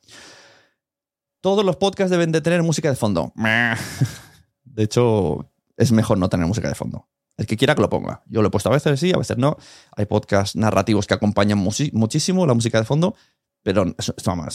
Todos 1.41 1.65
los 1.65 1.77
podcasts 1.77 2.11
deben 2.11 2.33
de 2.33 2.41
tener 2.41 2.63
música 2.63 2.89
de 2.89 2.97
fondo. 2.97 3.33
De 4.65 4.85
hecho, 4.85 5.51
es 5.77 5.93
mejor 5.93 6.19
no 6.19 6.29
tener 6.29 6.47
música 6.47 6.69
de 6.69 6.75
fondo. 6.75 7.09
El 7.37 7.47
que 7.47 7.57
quiera 7.57 7.75
que 7.75 7.83
lo 7.83 7.89
ponga. 7.89 8.23
Yo 8.27 8.43
lo 8.43 8.49
he 8.49 8.51
puesto 8.51 8.69
a 8.69 8.73
veces 8.73 9.01
sí, 9.01 9.13
a 9.13 9.19
veces 9.19 9.39
no. 9.39 9.57
Hay 9.97 10.07
podcasts 10.07 10.55
narrativos 10.55 11.07
que 11.07 11.15
acompañan 11.15 11.59
muchísimo 11.59 12.47
la 12.47 12.55
música 12.55 12.79
de 12.79 12.85
fondo, 12.85 13.17
pero 13.63 13.95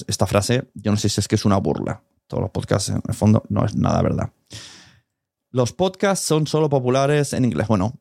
esta 0.08 0.26
frase, 0.28 0.70
yo 0.74 0.92
no 0.92 0.98
sé 0.98 1.10
si 1.10 1.20
es 1.20 1.28
que 1.28 1.36
es 1.36 1.46
una 1.46 1.58
burla. 1.58 2.04
Todos 2.28 2.42
los 2.42 2.52
podcasts 2.52 2.90
en 2.90 3.02
el 3.08 3.14
fondo 3.14 3.44
no 3.50 3.66
es 3.66 3.76
nada 3.76 4.02
verdad. 4.02 4.32
Los 5.50 5.74
podcasts 5.74 6.26
son 6.26 6.48
solo 6.48 6.70
populares 6.70 7.34
en 7.34 7.46
inglés. 7.46 7.68
Bueno, 7.68 8.00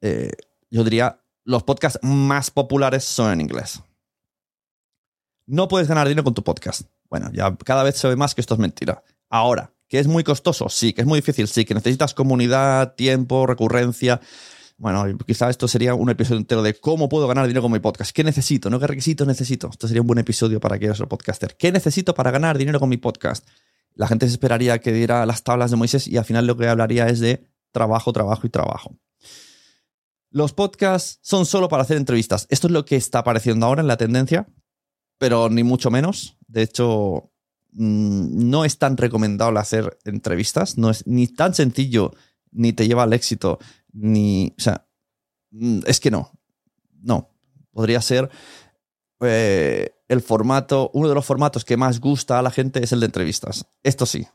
eh, 0.00 0.32
yo 0.70 0.84
diría 0.84 1.20
los 1.44 1.62
podcasts 1.62 1.98
más 2.02 2.50
populares 2.50 3.04
son 3.04 3.32
en 3.32 3.40
inglés. 3.40 3.82
No 5.46 5.68
puedes 5.68 5.88
ganar 5.88 6.06
dinero 6.06 6.24
con 6.24 6.34
tu 6.34 6.44
podcast. 6.44 6.82
Bueno, 7.10 7.30
ya 7.32 7.54
cada 7.56 7.82
vez 7.82 7.96
se 7.96 8.08
ve 8.08 8.16
más 8.16 8.34
que 8.34 8.40
esto 8.40 8.54
es 8.54 8.60
mentira. 8.60 9.02
Ahora, 9.28 9.72
¿que 9.88 9.98
es 9.98 10.06
muy 10.06 10.24
costoso? 10.24 10.68
Sí, 10.68 10.92
que 10.92 11.00
es 11.02 11.06
muy 11.06 11.18
difícil, 11.18 11.48
sí, 11.48 11.64
que 11.64 11.74
necesitas 11.74 12.14
comunidad, 12.14 12.94
tiempo, 12.94 13.46
recurrencia. 13.46 14.20
Bueno, 14.78 15.04
quizá 15.26 15.50
esto 15.50 15.68
sería 15.68 15.94
un 15.94 16.10
episodio 16.10 16.38
entero 16.38 16.62
de 16.62 16.74
cómo 16.74 17.08
puedo 17.08 17.26
ganar 17.26 17.46
dinero 17.46 17.62
con 17.62 17.72
mi 17.72 17.80
podcast. 17.80 18.12
¿Qué 18.12 18.24
necesito? 18.24 18.70
¿No 18.70 18.80
qué 18.80 18.86
requisitos 18.86 19.26
necesito? 19.26 19.68
Esto 19.70 19.86
sería 19.86 20.00
un 20.00 20.06
buen 20.06 20.18
episodio 20.18 20.60
para 20.60 20.78
que 20.78 20.94
ser 20.94 21.08
podcaster. 21.08 21.56
¿Qué 21.56 21.70
necesito 21.70 22.14
para 22.14 22.30
ganar 22.30 22.56
dinero 22.56 22.80
con 22.80 22.88
mi 22.88 22.96
podcast? 22.96 23.46
La 23.94 24.06
gente 24.06 24.26
se 24.26 24.32
esperaría 24.32 24.80
que 24.80 24.92
diera 24.92 25.26
las 25.26 25.42
tablas 25.42 25.70
de 25.70 25.76
Moisés 25.76 26.08
y 26.08 26.16
al 26.16 26.24
final 26.24 26.46
lo 26.46 26.56
que 26.56 26.68
hablaría 26.68 27.08
es 27.08 27.20
de 27.20 27.46
trabajo, 27.72 28.12
trabajo 28.12 28.46
y 28.46 28.50
trabajo. 28.50 28.96
Los 30.30 30.54
podcasts 30.54 31.18
son 31.22 31.44
solo 31.44 31.68
para 31.68 31.82
hacer 31.82 31.98
entrevistas. 31.98 32.46
Esto 32.48 32.66
es 32.66 32.72
lo 32.72 32.86
que 32.86 32.96
está 32.96 33.18
apareciendo 33.18 33.66
ahora 33.66 33.82
en 33.82 33.86
la 33.86 33.98
tendencia, 33.98 34.48
pero 35.18 35.50
ni 35.50 35.62
mucho 35.62 35.90
menos. 35.90 36.38
De 36.48 36.62
hecho, 36.62 37.30
mm, 37.72 38.48
no 38.50 38.64
es 38.64 38.78
tan 38.78 38.96
recomendable 38.96 39.60
hacer 39.60 39.98
entrevistas. 40.04 40.78
No 40.78 40.88
es 40.88 41.06
ni 41.06 41.28
tan 41.28 41.54
sencillo, 41.54 42.12
ni 42.50 42.72
te 42.72 42.88
lleva 42.88 43.02
al 43.02 43.12
éxito, 43.12 43.58
ni. 43.92 44.54
O 44.58 44.60
sea, 44.62 44.86
mm, 45.50 45.80
es 45.86 46.00
que 46.00 46.10
no. 46.10 46.32
No. 47.02 47.28
Podría 47.70 48.00
ser. 48.00 48.30
Eh, 49.20 49.90
el 50.12 50.20
formato, 50.20 50.90
uno 50.92 51.08
de 51.08 51.14
los 51.14 51.24
formatos 51.24 51.64
que 51.64 51.78
más 51.78 51.98
gusta 51.98 52.38
a 52.38 52.42
la 52.42 52.50
gente 52.50 52.84
es 52.84 52.92
el 52.92 53.00
de 53.00 53.06
entrevistas. 53.06 53.64
Esto 53.82 54.04
sí. 54.04 54.26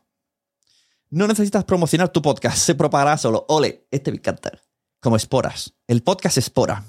No 1.11 1.27
necesitas 1.27 1.65
promocionar 1.65 2.09
tu 2.09 2.23
podcast, 2.23 2.57
se 2.57 2.73
propagará 2.73 3.15
solo. 3.15 3.45
Ole, 3.47 3.85
este 3.91 4.09
me 4.09 4.17
encanta 4.17 4.59
como 4.99 5.15
esporas. 5.15 5.75
El 5.85 6.01
podcast 6.01 6.39
espora. 6.39 6.83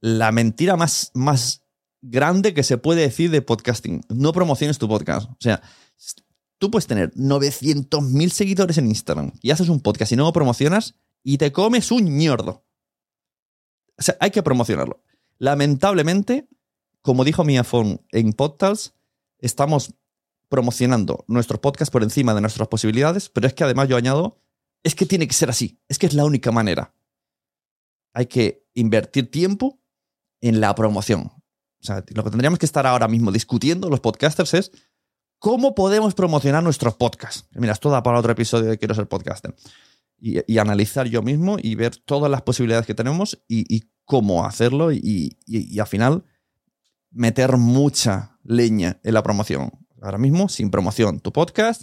La 0.00 0.32
mentira 0.32 0.76
más, 0.76 1.12
más 1.14 1.62
grande 2.02 2.52
que 2.52 2.64
se 2.64 2.78
puede 2.78 3.02
decir 3.02 3.30
de 3.30 3.42
podcasting. 3.42 4.04
No 4.08 4.32
promociones 4.32 4.78
tu 4.78 4.88
podcast. 4.88 5.30
O 5.30 5.36
sea, 5.38 5.62
tú 6.58 6.72
puedes 6.72 6.88
tener 6.88 7.12
900.000 7.14 8.28
seguidores 8.30 8.76
en 8.78 8.88
Instagram 8.88 9.30
y 9.40 9.52
haces 9.52 9.68
un 9.68 9.80
podcast 9.80 10.10
y 10.10 10.16
no 10.16 10.24
lo 10.24 10.32
promocionas 10.32 10.96
y 11.22 11.38
te 11.38 11.52
comes 11.52 11.92
un 11.92 12.18
ñordo. 12.18 12.64
O 13.96 14.02
sea, 14.02 14.16
hay 14.18 14.32
que 14.32 14.42
promocionarlo. 14.42 15.00
Lamentablemente, 15.38 16.48
como 17.02 17.24
dijo 17.24 17.44
Miafon 17.44 18.00
en 18.12 18.32
Podtals, 18.32 18.94
estamos 19.38 19.94
promocionando 20.48 21.24
nuestro 21.28 21.60
podcast 21.60 21.92
por 21.92 22.02
encima 22.02 22.34
de 22.34 22.40
nuestras 22.40 22.68
posibilidades, 22.68 23.28
pero 23.28 23.46
es 23.46 23.54
que 23.54 23.64
además 23.64 23.88
yo 23.88 23.96
añado 23.96 24.40
es 24.82 24.94
que 24.94 25.06
tiene 25.06 25.26
que 25.26 25.34
ser 25.34 25.50
así. 25.50 25.80
Es 25.88 25.98
que 25.98 26.06
es 26.06 26.14
la 26.14 26.24
única 26.24 26.50
manera. 26.52 26.94
Hay 28.14 28.26
que 28.26 28.66
invertir 28.74 29.30
tiempo 29.30 29.80
en 30.40 30.60
la 30.60 30.74
promoción. 30.74 31.30
O 31.80 31.84
sea, 31.84 32.04
lo 32.14 32.24
que 32.24 32.30
tendríamos 32.30 32.58
que 32.58 32.66
estar 32.66 32.86
ahora 32.86 33.08
mismo 33.08 33.30
discutiendo 33.30 33.90
los 33.90 34.00
podcasters 34.00 34.54
es 34.54 34.72
cómo 35.38 35.74
podemos 35.74 36.14
promocionar 36.14 36.62
nuestros 36.62 36.94
podcasts. 36.94 37.48
Mira, 37.52 37.72
esto 37.72 37.90
da 37.90 38.02
para 38.02 38.18
otro 38.18 38.32
episodio 38.32 38.70
de 38.70 38.78
Quiero 38.78 38.94
ser 38.94 39.08
podcaster. 39.08 39.54
Y, 40.20 40.58
analizar 40.58 41.06
yo 41.06 41.22
mismo 41.22 41.58
y 41.62 41.76
ver 41.76 41.96
todas 41.96 42.28
las 42.28 42.42
posibilidades 42.42 42.86
que 42.86 42.94
tenemos 42.94 43.40
y, 43.46 43.84
cómo 44.04 44.46
hacerlo 44.46 44.90
y, 44.90 45.36
y 45.46 45.78
al 45.78 45.86
final 45.86 46.24
meter 47.10 47.56
mucha 47.56 48.38
leña 48.42 49.00
en 49.02 49.14
la 49.14 49.22
promoción. 49.22 49.70
Ahora 50.00 50.18
mismo, 50.18 50.48
sin 50.48 50.70
promoción, 50.70 51.20
tu 51.20 51.32
podcast, 51.32 51.82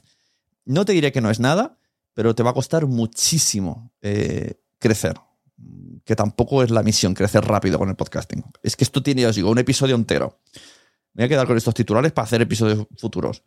no 0.65 0.86
te 0.86 0.94
diré 0.94 1.12
que 1.12 1.22
no 1.22 1.29
es 1.29 1.39
nada, 1.39 1.77
pero 2.13 2.34
te 2.34 2.44
va 2.44 2.51
a 2.51 2.53
costar 2.53 2.88
muchísimo 2.88 3.91
eh, 4.01 4.55
crecer. 4.79 5.15
Que 6.03 6.15
tampoco 6.15 6.63
es 6.63 6.72
la 6.72 6.84
misión, 6.84 7.13
crecer 7.13 7.44
rápido 7.46 7.79
con 7.79 7.89
el 7.89 7.96
podcasting. 7.96 8.44
Es 8.63 8.75
que 8.75 8.84
esto 8.84 9.01
tiene, 9.01 9.24
ya 9.24 9.29
os 9.29 9.36
digo, 9.36 9.50
un 9.50 9.58
episodio 9.58 9.96
entero. 9.96 10.39
Me 11.13 11.24
voy 11.24 11.25
a 11.25 11.29
quedar 11.29 11.48
con 11.48 11.58
estos 11.58 11.74
titulares 11.74 12.12
para 12.12 12.25
hacer 12.25 12.41
episodios 12.41 12.88
futuros. 12.98 13.44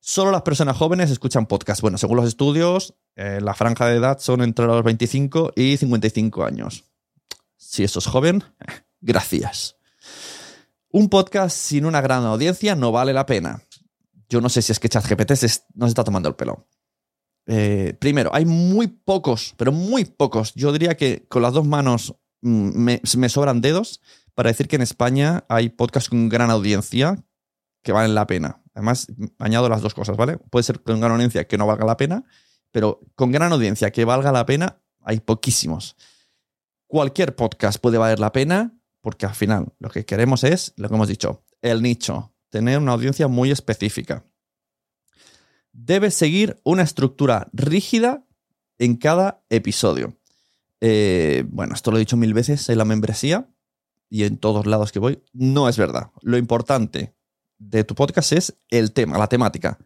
Solo 0.00 0.30
las 0.30 0.42
personas 0.42 0.76
jóvenes 0.76 1.10
escuchan 1.10 1.46
podcast. 1.46 1.82
Bueno, 1.82 1.98
según 1.98 2.16
los 2.16 2.26
estudios, 2.26 2.94
eh, 3.16 3.38
la 3.42 3.54
franja 3.54 3.86
de 3.86 3.96
edad 3.96 4.18
son 4.18 4.42
entre 4.42 4.66
los 4.66 4.82
25 4.82 5.52
y 5.56 5.76
55 5.76 6.44
años. 6.44 6.84
Si 7.56 7.84
eso 7.84 7.98
es 7.98 8.06
joven, 8.06 8.42
gracias. 9.00 9.76
Un 10.92 11.08
podcast 11.08 11.56
sin 11.56 11.84
una 11.84 12.00
gran 12.00 12.24
audiencia 12.24 12.74
no 12.74 12.90
vale 12.90 13.12
la 13.12 13.24
pena. 13.24 13.62
Yo 14.28 14.40
no 14.40 14.48
sé 14.48 14.60
si 14.60 14.72
es 14.72 14.80
que 14.80 14.88
ChatGPT 14.88 15.30
nos 15.74 15.88
está 15.88 16.02
tomando 16.02 16.28
el 16.28 16.34
pelo. 16.34 16.66
Eh, 17.46 17.96
primero, 18.00 18.30
hay 18.34 18.44
muy 18.44 18.88
pocos, 18.88 19.54
pero 19.56 19.70
muy 19.70 20.04
pocos. 20.04 20.52
Yo 20.54 20.72
diría 20.72 20.96
que 20.96 21.26
con 21.28 21.42
las 21.42 21.52
dos 21.52 21.64
manos 21.64 22.16
mm, 22.42 22.98
me, 23.16 23.28
sobran 23.28 23.60
dedos 23.60 24.00
para 24.34 24.50
decir 24.50 24.66
que 24.66 24.76
en 24.76 24.82
España 24.82 25.44
hay 25.48 25.68
podcasts 25.68 26.10
con 26.10 26.28
gran 26.28 26.50
audiencia 26.50 27.22
que 27.84 27.92
valen 27.92 28.16
la 28.16 28.26
pena. 28.26 28.60
Además, 28.74 29.06
añado 29.38 29.68
las 29.68 29.82
dos 29.82 29.94
cosas, 29.94 30.16
¿vale? 30.16 30.38
Puede 30.38 30.64
ser 30.64 30.82
con 30.82 30.98
gran 30.98 31.12
audiencia 31.12 31.46
que 31.46 31.56
no 31.56 31.68
valga 31.68 31.84
la 31.84 31.96
pena, 31.96 32.24
pero 32.72 33.00
con 33.14 33.30
gran 33.30 33.52
audiencia 33.52 33.92
que 33.92 34.04
valga 34.04 34.32
la 34.32 34.44
pena, 34.44 34.80
hay 35.02 35.20
poquísimos. 35.20 35.96
Cualquier 36.88 37.36
podcast 37.36 37.80
puede 37.80 37.98
valer 37.98 38.18
la 38.18 38.32
pena 38.32 38.79
porque 39.00 39.26
al 39.26 39.34
final 39.34 39.72
lo 39.78 39.90
que 39.90 40.04
queremos 40.04 40.44
es, 40.44 40.72
lo 40.76 40.88
que 40.88 40.94
hemos 40.94 41.08
dicho, 41.08 41.44
el 41.62 41.82
nicho, 41.82 42.32
tener 42.48 42.78
una 42.78 42.92
audiencia 42.92 43.28
muy 43.28 43.50
específica 43.50 44.24
debes 45.72 46.14
seguir 46.14 46.60
una 46.64 46.82
estructura 46.82 47.48
rígida 47.52 48.24
en 48.78 48.96
cada 48.96 49.42
episodio. 49.50 50.16
Eh, 50.80 51.44
bueno, 51.48 51.74
esto 51.74 51.90
lo 51.90 51.98
he 51.98 52.00
dicho 52.00 52.16
mil 52.16 52.34
veces 52.34 52.68
en 52.68 52.78
la 52.78 52.84
membresía 52.84 53.48
y 54.08 54.24
en 54.24 54.38
todos 54.38 54.66
lados 54.66 54.92
que 54.92 54.98
voy. 54.98 55.22
No 55.32 55.68
es 55.68 55.76
verdad. 55.76 56.10
Lo 56.22 56.38
importante 56.38 57.14
de 57.58 57.84
tu 57.84 57.94
podcast 57.94 58.32
es 58.32 58.56
el 58.68 58.92
tema, 58.92 59.18
la 59.18 59.28
temática. 59.28 59.78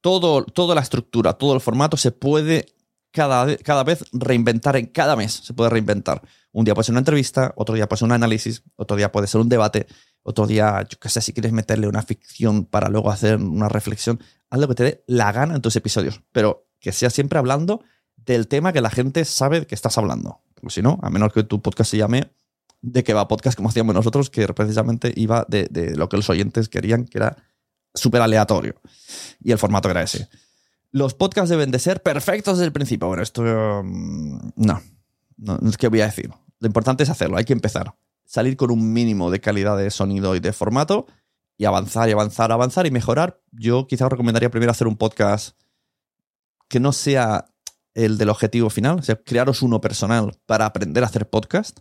Todo, 0.00 0.44
toda 0.44 0.74
la 0.74 0.82
estructura, 0.82 1.32
todo 1.32 1.54
el 1.54 1.60
formato 1.60 1.96
se 1.96 2.12
puede 2.12 2.66
cada, 3.10 3.56
cada 3.56 3.82
vez 3.82 4.04
reinventar 4.12 4.76
en 4.76 4.86
cada 4.86 5.16
mes. 5.16 5.32
Se 5.32 5.54
puede 5.54 5.70
reinventar. 5.70 6.22
Un 6.56 6.64
día 6.64 6.72
puede 6.72 6.84
ser 6.84 6.94
una 6.94 7.00
entrevista, 7.00 7.52
otro 7.54 7.74
día 7.74 7.86
puede 7.86 7.98
ser 7.98 8.06
un 8.06 8.12
análisis, 8.12 8.62
otro 8.76 8.96
día 8.96 9.12
puede 9.12 9.26
ser 9.26 9.42
un 9.42 9.50
debate, 9.50 9.86
otro 10.22 10.46
día, 10.46 10.86
yo 10.88 10.98
qué 10.98 11.10
sé, 11.10 11.20
si 11.20 11.34
quieres 11.34 11.52
meterle 11.52 11.86
una 11.86 12.00
ficción 12.00 12.64
para 12.64 12.88
luego 12.88 13.10
hacer 13.10 13.36
una 13.36 13.68
reflexión, 13.68 14.18
haz 14.48 14.58
lo 14.58 14.66
que 14.66 14.74
te 14.74 14.84
dé 14.84 15.04
la 15.06 15.32
gana 15.32 15.56
en 15.56 15.60
tus 15.60 15.76
episodios, 15.76 16.22
pero 16.32 16.66
que 16.80 16.92
sea 16.92 17.10
siempre 17.10 17.38
hablando 17.38 17.82
del 18.16 18.48
tema 18.48 18.72
que 18.72 18.80
la 18.80 18.88
gente 18.88 19.26
sabe 19.26 19.66
que 19.66 19.74
estás 19.74 19.98
hablando. 19.98 20.40
Porque 20.54 20.72
si 20.72 20.80
no, 20.80 20.98
a 21.02 21.10
menos 21.10 21.30
que 21.30 21.42
tu 21.42 21.60
podcast 21.60 21.90
se 21.90 21.98
llame 21.98 22.30
de 22.80 23.04
qué 23.04 23.12
va 23.12 23.28
podcast, 23.28 23.54
como 23.54 23.68
hacíamos 23.68 23.94
nosotros, 23.94 24.30
que 24.30 24.48
precisamente 24.48 25.12
iba 25.14 25.44
de, 25.50 25.68
lo 25.94 26.08
que 26.08 26.16
los 26.16 26.30
oyentes 26.30 26.70
querían, 26.70 27.04
que 27.04 27.18
era 27.18 27.36
súper 27.92 28.22
aleatorio. 28.22 28.80
Y 29.40 29.52
el 29.52 29.58
formato 29.58 29.90
era 29.90 30.02
ese. 30.02 30.30
Los 30.90 31.12
podcasts 31.12 31.50
deben 31.50 31.70
de 31.70 31.80
ser 31.80 32.02
perfectos 32.02 32.56
desde 32.56 32.68
el 32.68 32.72
principio. 32.72 33.08
Bueno, 33.08 33.22
esto 33.22 33.42
um, 33.42 34.52
no, 34.56 34.80
no, 35.36 35.58
que 35.78 35.88
voy 35.88 36.00
a 36.00 36.06
decir. 36.06 36.30
Lo 36.60 36.66
importante 36.66 37.02
es 37.02 37.10
hacerlo, 37.10 37.36
hay 37.36 37.44
que 37.44 37.52
empezar. 37.52 37.94
Salir 38.24 38.56
con 38.56 38.70
un 38.70 38.92
mínimo 38.92 39.30
de 39.30 39.40
calidad 39.40 39.76
de 39.76 39.90
sonido 39.90 40.34
y 40.34 40.40
de 40.40 40.52
formato 40.52 41.06
y 41.56 41.64
avanzar 41.64 42.08
y 42.08 42.12
avanzar, 42.12 42.52
avanzar 42.52 42.86
y 42.86 42.90
mejorar. 42.90 43.40
Yo 43.52 43.86
quizás 43.86 44.10
recomendaría 44.10 44.50
primero 44.50 44.72
hacer 44.72 44.86
un 44.86 44.96
podcast 44.96 45.58
que 46.68 46.80
no 46.80 46.92
sea 46.92 47.46
el 47.94 48.18
del 48.18 48.28
objetivo 48.28 48.68
final, 48.68 48.98
o 48.98 49.02
sea, 49.02 49.16
crearos 49.16 49.62
uno 49.62 49.80
personal 49.80 50.38
para 50.44 50.66
aprender 50.66 51.02
a 51.02 51.06
hacer 51.06 51.30
podcast 51.30 51.80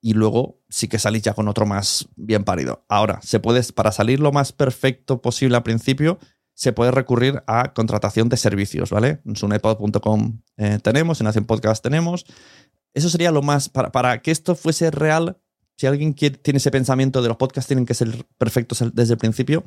y 0.00 0.12
luego 0.12 0.60
sí 0.68 0.88
que 0.88 0.98
salís 0.98 1.22
ya 1.22 1.34
con 1.34 1.48
otro 1.48 1.66
más 1.66 2.08
bien 2.16 2.44
parido. 2.44 2.84
Ahora, 2.88 3.20
se 3.22 3.40
puede, 3.40 3.62
para 3.72 3.92
salir 3.92 4.20
lo 4.20 4.32
más 4.32 4.52
perfecto 4.52 5.22
posible 5.22 5.56
al 5.56 5.62
principio, 5.62 6.18
se 6.54 6.72
puede 6.72 6.90
recurrir 6.90 7.42
a 7.46 7.72
contratación 7.72 8.28
de 8.28 8.36
servicios, 8.36 8.90
¿vale? 8.90 9.20
En 9.24 9.36
sunepod.com 9.36 10.40
eh, 10.56 10.78
tenemos, 10.82 11.20
en 11.20 11.28
Hacen 11.28 11.44
Podcast 11.44 11.82
tenemos. 11.82 12.26
Eso 12.98 13.10
sería 13.10 13.30
lo 13.30 13.42
más, 13.42 13.68
para, 13.68 13.92
para 13.92 14.20
que 14.20 14.30
esto 14.32 14.56
fuese 14.56 14.90
real, 14.90 15.38
si 15.76 15.86
alguien 15.86 16.14
tiene 16.14 16.56
ese 16.56 16.72
pensamiento 16.72 17.22
de 17.22 17.28
los 17.28 17.36
podcasts 17.36 17.68
tienen 17.68 17.86
que 17.86 17.94
ser 17.94 18.26
perfectos 18.36 18.82
desde 18.92 19.12
el 19.12 19.18
principio, 19.18 19.64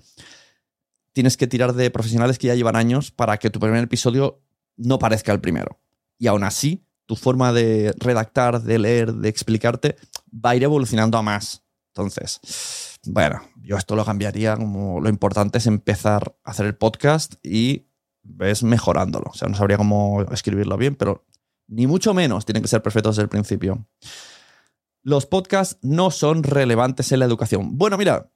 tienes 1.13 1.37
que 1.37 1.47
tirar 1.47 1.73
de 1.73 1.89
profesionales 1.89 2.37
que 2.37 2.47
ya 2.47 2.55
llevan 2.55 2.75
años 2.75 3.11
para 3.11 3.37
que 3.37 3.49
tu 3.49 3.59
primer 3.61 3.83
episodio 3.83 4.41
no 4.75 4.99
parezca 4.99 5.31
el 5.31 5.39
primero. 5.39 5.79
Y 6.17 6.27
aún 6.27 6.43
así, 6.43 6.85
tu 7.05 7.15
forma 7.15 7.53
de 7.53 7.95
redactar, 7.97 8.61
de 8.61 8.79
leer, 8.79 9.13
de 9.13 9.29
explicarte, 9.29 9.95
va 10.33 10.49
a 10.49 10.55
ir 10.57 10.63
evolucionando 10.63 11.17
a 11.17 11.21
más. 11.21 11.63
Entonces, 11.93 12.41
bueno, 13.05 13.41
yo 13.61 13.77
esto 13.77 13.95
lo 13.95 14.03
cambiaría 14.03 14.57
como 14.57 14.99
lo 14.99 15.07
importante 15.09 15.59
es 15.59 15.67
empezar 15.67 16.35
a 16.43 16.51
hacer 16.51 16.65
el 16.65 16.75
podcast 16.75 17.35
y 17.41 17.87
ves 18.21 18.63
mejorándolo. 18.63 19.27
O 19.29 19.33
sea, 19.33 19.47
no 19.47 19.55
sabría 19.55 19.77
cómo 19.77 20.23
escribirlo 20.31 20.75
bien, 20.75 20.95
pero 20.95 21.25
ni 21.71 21.87
mucho 21.87 22.13
menos 22.13 22.45
tienen 22.45 22.61
que 22.61 22.69
ser 22.69 22.83
perfectos 22.83 23.15
desde 23.15 23.23
el 23.23 23.29
principio. 23.29 23.87
Los 25.01 25.25
podcasts 25.25 25.79
no 25.81 26.11
son 26.11 26.43
relevantes 26.43 27.11
en 27.11 27.19
la 27.19 27.25
educación. 27.25 27.77
Bueno, 27.77 27.97
mira, 27.97 28.31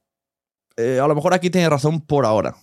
eh, 0.76 0.98
a 1.00 1.06
lo 1.06 1.14
mejor 1.14 1.32
aquí 1.32 1.48
tiene 1.48 1.68
razón 1.68 2.00
por 2.00 2.26
ahora 2.26 2.56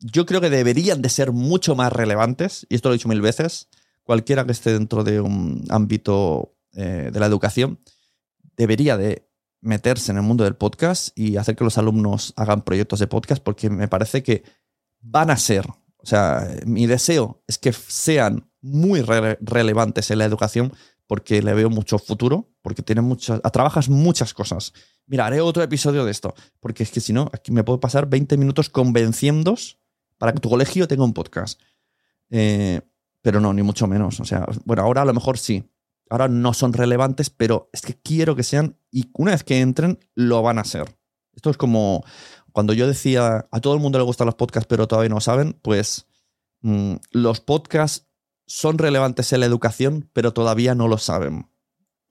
yo 0.00 0.26
creo 0.26 0.40
que 0.40 0.50
deberían 0.50 1.02
de 1.02 1.08
ser 1.08 1.32
mucho 1.32 1.74
más 1.74 1.92
relevantes, 1.92 2.66
y 2.68 2.74
esto 2.74 2.88
lo 2.88 2.94
he 2.94 2.98
dicho 2.98 3.08
mil 3.08 3.20
veces, 3.20 3.68
cualquiera 4.02 4.44
que 4.44 4.52
esté 4.52 4.72
dentro 4.72 5.04
de 5.04 5.20
un 5.20 5.64
ámbito 5.68 6.54
eh, 6.72 7.10
de 7.12 7.20
la 7.20 7.26
educación, 7.26 7.80
debería 8.56 8.96
de 8.96 9.28
meterse 9.60 10.12
en 10.12 10.18
el 10.18 10.22
mundo 10.22 10.44
del 10.44 10.54
podcast 10.54 11.16
y 11.18 11.36
hacer 11.36 11.56
que 11.56 11.64
los 11.64 11.78
alumnos 11.78 12.32
hagan 12.36 12.62
proyectos 12.62 13.00
de 13.00 13.06
podcast, 13.06 13.42
porque 13.42 13.70
me 13.70 13.88
parece 13.88 14.22
que 14.22 14.44
van 15.00 15.30
a 15.30 15.36
ser, 15.36 15.66
o 16.06 16.08
sea, 16.08 16.48
mi 16.64 16.86
deseo 16.86 17.42
es 17.48 17.58
que 17.58 17.72
sean 17.72 18.48
muy 18.60 19.02
relevantes 19.02 20.08
en 20.12 20.18
la 20.18 20.24
educación, 20.24 20.72
porque 21.08 21.42
le 21.42 21.52
veo 21.52 21.68
mucho 21.68 21.98
futuro, 21.98 22.48
porque 22.62 22.80
tiene 22.82 23.00
muchas, 23.00 23.42
trabajas 23.52 23.88
muchas 23.88 24.32
cosas. 24.32 24.72
Mira, 25.08 25.26
haré 25.26 25.40
otro 25.40 25.64
episodio 25.64 26.04
de 26.04 26.12
esto, 26.12 26.32
porque 26.60 26.84
es 26.84 26.92
que 26.92 27.00
si 27.00 27.12
no, 27.12 27.28
aquí 27.32 27.50
me 27.50 27.64
puedo 27.64 27.80
pasar 27.80 28.08
20 28.08 28.36
minutos 28.36 28.70
convenciéndos 28.70 29.80
para 30.16 30.32
que 30.32 30.38
tu 30.38 30.48
colegio 30.48 30.86
tenga 30.86 31.02
un 31.02 31.12
podcast. 31.12 31.60
Eh, 32.30 32.82
pero 33.20 33.40
no, 33.40 33.52
ni 33.52 33.64
mucho 33.64 33.88
menos. 33.88 34.20
O 34.20 34.24
sea, 34.24 34.46
bueno, 34.64 34.84
ahora 34.84 35.02
a 35.02 35.06
lo 35.06 35.12
mejor 35.12 35.38
sí. 35.38 35.68
Ahora 36.08 36.28
no 36.28 36.54
son 36.54 36.72
relevantes, 36.72 37.30
pero 37.30 37.68
es 37.72 37.80
que 37.80 37.94
quiero 38.00 38.36
que 38.36 38.44
sean 38.44 38.78
y 38.92 39.10
una 39.14 39.32
vez 39.32 39.42
que 39.42 39.58
entren, 39.58 39.98
lo 40.14 40.40
van 40.42 40.60
a 40.60 40.64
ser. 40.64 40.86
Esto 41.36 41.50
es 41.50 41.56
como 41.56 42.04
cuando 42.50 42.72
yo 42.72 42.88
decía, 42.88 43.46
a 43.50 43.60
todo 43.60 43.74
el 43.74 43.80
mundo 43.80 43.98
le 43.98 44.04
gustan 44.04 44.24
los 44.24 44.34
podcasts, 44.34 44.66
pero 44.66 44.88
todavía 44.88 45.10
no 45.10 45.20
saben, 45.20 45.52
pues 45.60 46.06
mm, 46.62 46.94
los 47.10 47.40
podcasts 47.40 48.06
son 48.46 48.78
relevantes 48.78 49.32
en 49.32 49.40
la 49.40 49.46
educación, 49.46 50.08
pero 50.14 50.32
todavía 50.32 50.74
no 50.74 50.88
lo 50.88 50.96
saben. 50.96 51.50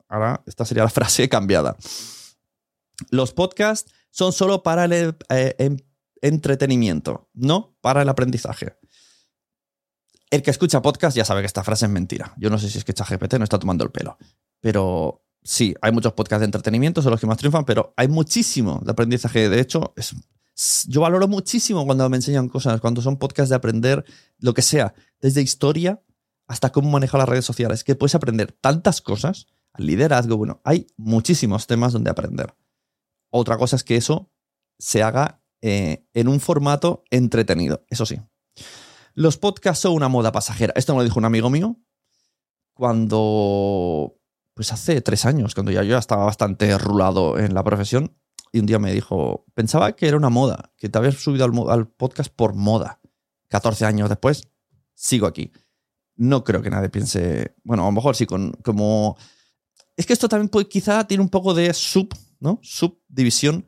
Ahora, 0.07 0.43
esta 0.45 0.63
sería 0.63 0.83
la 0.83 0.89
frase 0.91 1.27
cambiada. 1.29 1.75
Los 3.09 3.33
podcasts 3.33 3.91
son 4.11 4.31
solo 4.31 4.61
para 4.61 4.85
el, 4.85 5.17
eh, 5.29 5.55
em, 5.57 5.77
entretenimiento, 6.21 7.27
no 7.33 7.75
para 7.81 8.03
el 8.03 8.09
aprendizaje. 8.09 8.77
El 10.29 10.43
que 10.43 10.51
escucha 10.51 10.81
podcast 10.81 11.17
ya 11.17 11.25
sabe 11.25 11.41
que 11.41 11.47
esta 11.47 11.63
frase 11.63 11.85
es 11.85 11.91
mentira. 11.91 12.33
Yo 12.37 12.51
no 12.51 12.59
sé 12.59 12.69
si 12.69 12.77
es 12.77 12.83
que 12.83 12.93
ChatGPT 12.93 13.35
no 13.35 13.43
está 13.43 13.57
tomando 13.57 13.83
el 13.83 13.91
pelo. 13.91 14.17
Pero 14.59 15.24
sí, 15.45 15.75
hay 15.81 15.91
muchos 15.93 16.11
podcasts 16.13 16.41
de 16.41 16.45
entretenimiento, 16.45 17.01
son 17.01 17.11
los 17.11 17.21
que 17.21 17.27
más 17.27 17.37
triunfan, 17.37 17.63
pero 17.63 17.93
hay 17.95 18.09
muchísimo 18.09 18.81
de 18.83 18.91
aprendizaje. 18.91 19.47
De 19.47 19.61
hecho, 19.61 19.93
yo 20.87 21.01
valoro 21.01 21.27
muchísimo 21.27 21.85
cuando 21.85 22.09
me 22.09 22.17
enseñan 22.17 22.49
cosas, 22.49 22.81
cuando 22.81 23.01
son 23.01 23.17
podcasts 23.17 23.49
de 23.49 23.55
aprender 23.55 24.03
lo 24.39 24.53
que 24.53 24.61
sea, 24.61 24.93
desde 25.21 25.41
historia 25.41 26.01
hasta 26.47 26.71
cómo 26.71 26.89
manejar 26.89 27.19
las 27.19 27.29
redes 27.29 27.45
sociales, 27.45 27.83
que 27.83 27.95
puedes 27.95 28.15
aprender 28.15 28.51
tantas 28.51 29.01
cosas, 29.01 29.47
liderazgo, 29.77 30.37
bueno, 30.37 30.61
hay 30.63 30.87
muchísimos 30.97 31.67
temas 31.67 31.93
donde 31.93 32.09
aprender. 32.09 32.55
Otra 33.29 33.57
cosa 33.57 33.75
es 33.75 33.83
que 33.83 33.95
eso 33.95 34.31
se 34.77 35.03
haga 35.03 35.41
eh, 35.61 36.05
en 36.13 36.27
un 36.27 36.39
formato 36.39 37.03
entretenido, 37.09 37.85
eso 37.89 38.05
sí. 38.05 38.19
Los 39.13 39.37
podcasts 39.37 39.81
son 39.81 39.93
una 39.93 40.09
moda 40.09 40.31
pasajera. 40.31 40.73
Esto 40.75 40.93
me 40.93 40.99
lo 40.99 41.03
dijo 41.05 41.19
un 41.19 41.25
amigo 41.25 41.49
mío 41.49 41.77
cuando, 42.73 44.19
pues 44.55 44.71
hace 44.71 45.01
tres 45.01 45.25
años, 45.25 45.53
cuando 45.53 45.71
ya 45.71 45.83
yo 45.83 45.97
estaba 45.97 46.25
bastante 46.25 46.75
rulado 46.77 47.37
en 47.37 47.53
la 47.53 47.63
profesión, 47.63 48.15
y 48.51 48.59
un 48.59 48.65
día 48.65 48.79
me 48.79 48.93
dijo, 48.93 49.45
pensaba 49.53 49.97
que 49.97 50.07
era 50.07 50.15
una 50.15 50.29
moda, 50.29 50.71
que 50.77 50.87
te 50.87 50.97
habías 50.97 51.15
subido 51.15 51.45
al, 51.69 51.87
podcast 51.89 52.33
por 52.33 52.55
moda. 52.55 53.01
14 53.49 53.85
años 53.85 54.07
después, 54.07 54.47
sigo 54.93 55.27
aquí. 55.27 55.51
No 56.15 56.45
creo 56.45 56.61
que 56.61 56.69
nadie 56.69 56.87
piense, 56.87 57.53
bueno, 57.65 57.83
a 57.83 57.87
lo 57.87 57.91
mejor 57.91 58.15
sí, 58.15 58.25
con, 58.25 58.53
como... 58.63 59.17
Es 59.97 60.05
que 60.05 60.13
esto 60.13 60.29
también 60.29 60.47
puede, 60.47 60.69
quizá 60.69 61.05
tiene 61.05 61.21
un 61.21 61.29
poco 61.29 61.53
de 61.53 61.73
sub, 61.73 62.15
¿no? 62.39 62.59
Subdivisión. 62.63 63.67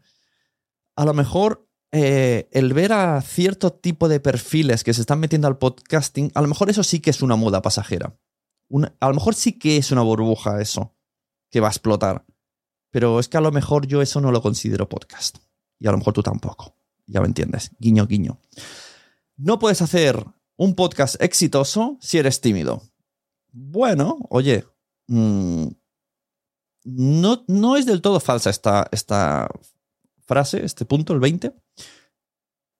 A 0.95 1.03
lo 1.03 1.13
mejor 1.13 1.67
eh, 1.91 2.47
el 2.53 2.73
ver 2.73 2.93
a 2.93 3.21
cierto 3.21 3.73
tipo 3.73 4.07
de 4.07 4.21
perfiles 4.21 4.85
que 4.85 4.93
se 4.93 5.01
están 5.01 5.19
metiendo 5.19 5.49
al 5.49 5.57
podcasting, 5.57 6.31
a 6.33 6.41
lo 6.41 6.47
mejor 6.47 6.69
eso 6.69 6.83
sí 6.83 7.01
que 7.01 7.09
es 7.09 7.21
una 7.21 7.35
moda 7.35 7.61
pasajera. 7.61 8.17
A 8.99 9.07
lo 9.07 9.13
mejor 9.13 9.35
sí 9.35 9.57
que 9.57 9.77
es 9.77 9.91
una 9.91 10.01
burbuja 10.01 10.61
eso, 10.61 10.95
que 11.49 11.59
va 11.59 11.67
a 11.67 11.71
explotar. 11.71 12.25
Pero 12.91 13.19
es 13.19 13.27
que 13.27 13.37
a 13.37 13.41
lo 13.41 13.51
mejor 13.51 13.87
yo 13.87 14.01
eso 14.01 14.21
no 14.21 14.31
lo 14.31 14.41
considero 14.41 14.89
podcast. 14.89 15.37
Y 15.79 15.87
a 15.87 15.91
lo 15.91 15.97
mejor 15.97 16.13
tú 16.13 16.23
tampoco. 16.23 16.75
Ya 17.05 17.21
me 17.21 17.27
entiendes. 17.27 17.71
Guiño, 17.79 18.07
guiño. 18.07 18.39
No 19.35 19.59
puedes 19.59 19.81
hacer 19.81 20.25
un 20.55 20.75
podcast 20.75 21.21
exitoso 21.21 21.97
si 22.01 22.17
eres 22.17 22.41
tímido. 22.41 22.81
Bueno, 23.51 24.17
oye, 24.29 24.65
mm, 25.07 25.67
no, 26.83 27.43
no 27.47 27.77
es 27.77 27.85
del 27.85 28.01
todo 28.01 28.19
falsa 28.19 28.49
esta, 28.49 28.87
esta 28.91 29.47
frase, 30.25 30.63
este 30.63 30.85
punto, 30.85 31.13
el 31.13 31.19
20, 31.19 31.53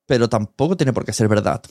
pero 0.06 0.30
tampoco 0.30 0.78
tiene 0.78 0.94
por 0.94 1.06
qué 1.06 1.14
ser 1.14 1.28
verdad. 1.28 1.62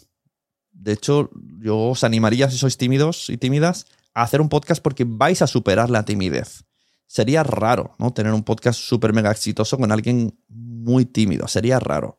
De 0.71 0.93
hecho, 0.93 1.31
yo 1.59 1.79
os 1.79 2.05
animaría, 2.05 2.51
si 2.51 2.59
sois 2.59 2.77
tímidos 2.77 3.31
y 3.31 3.39
tímidas, 3.39 3.87
hacer 4.23 4.41
un 4.41 4.49
podcast 4.49 4.83
porque 4.83 5.05
vais 5.07 5.43
a 5.43 5.47
superar 5.47 5.91
la 5.91 6.05
timidez. 6.05 6.65
Sería 7.07 7.43
raro, 7.43 7.95
¿no? 7.99 8.13
Tener 8.13 8.33
un 8.33 8.43
podcast 8.43 8.81
súper 8.81 9.13
mega 9.13 9.31
exitoso 9.31 9.77
con 9.77 9.93
alguien 9.93 10.41
muy 10.49 11.05
tímido. 11.05 11.47
Sería 11.47 11.79
raro. 11.79 12.19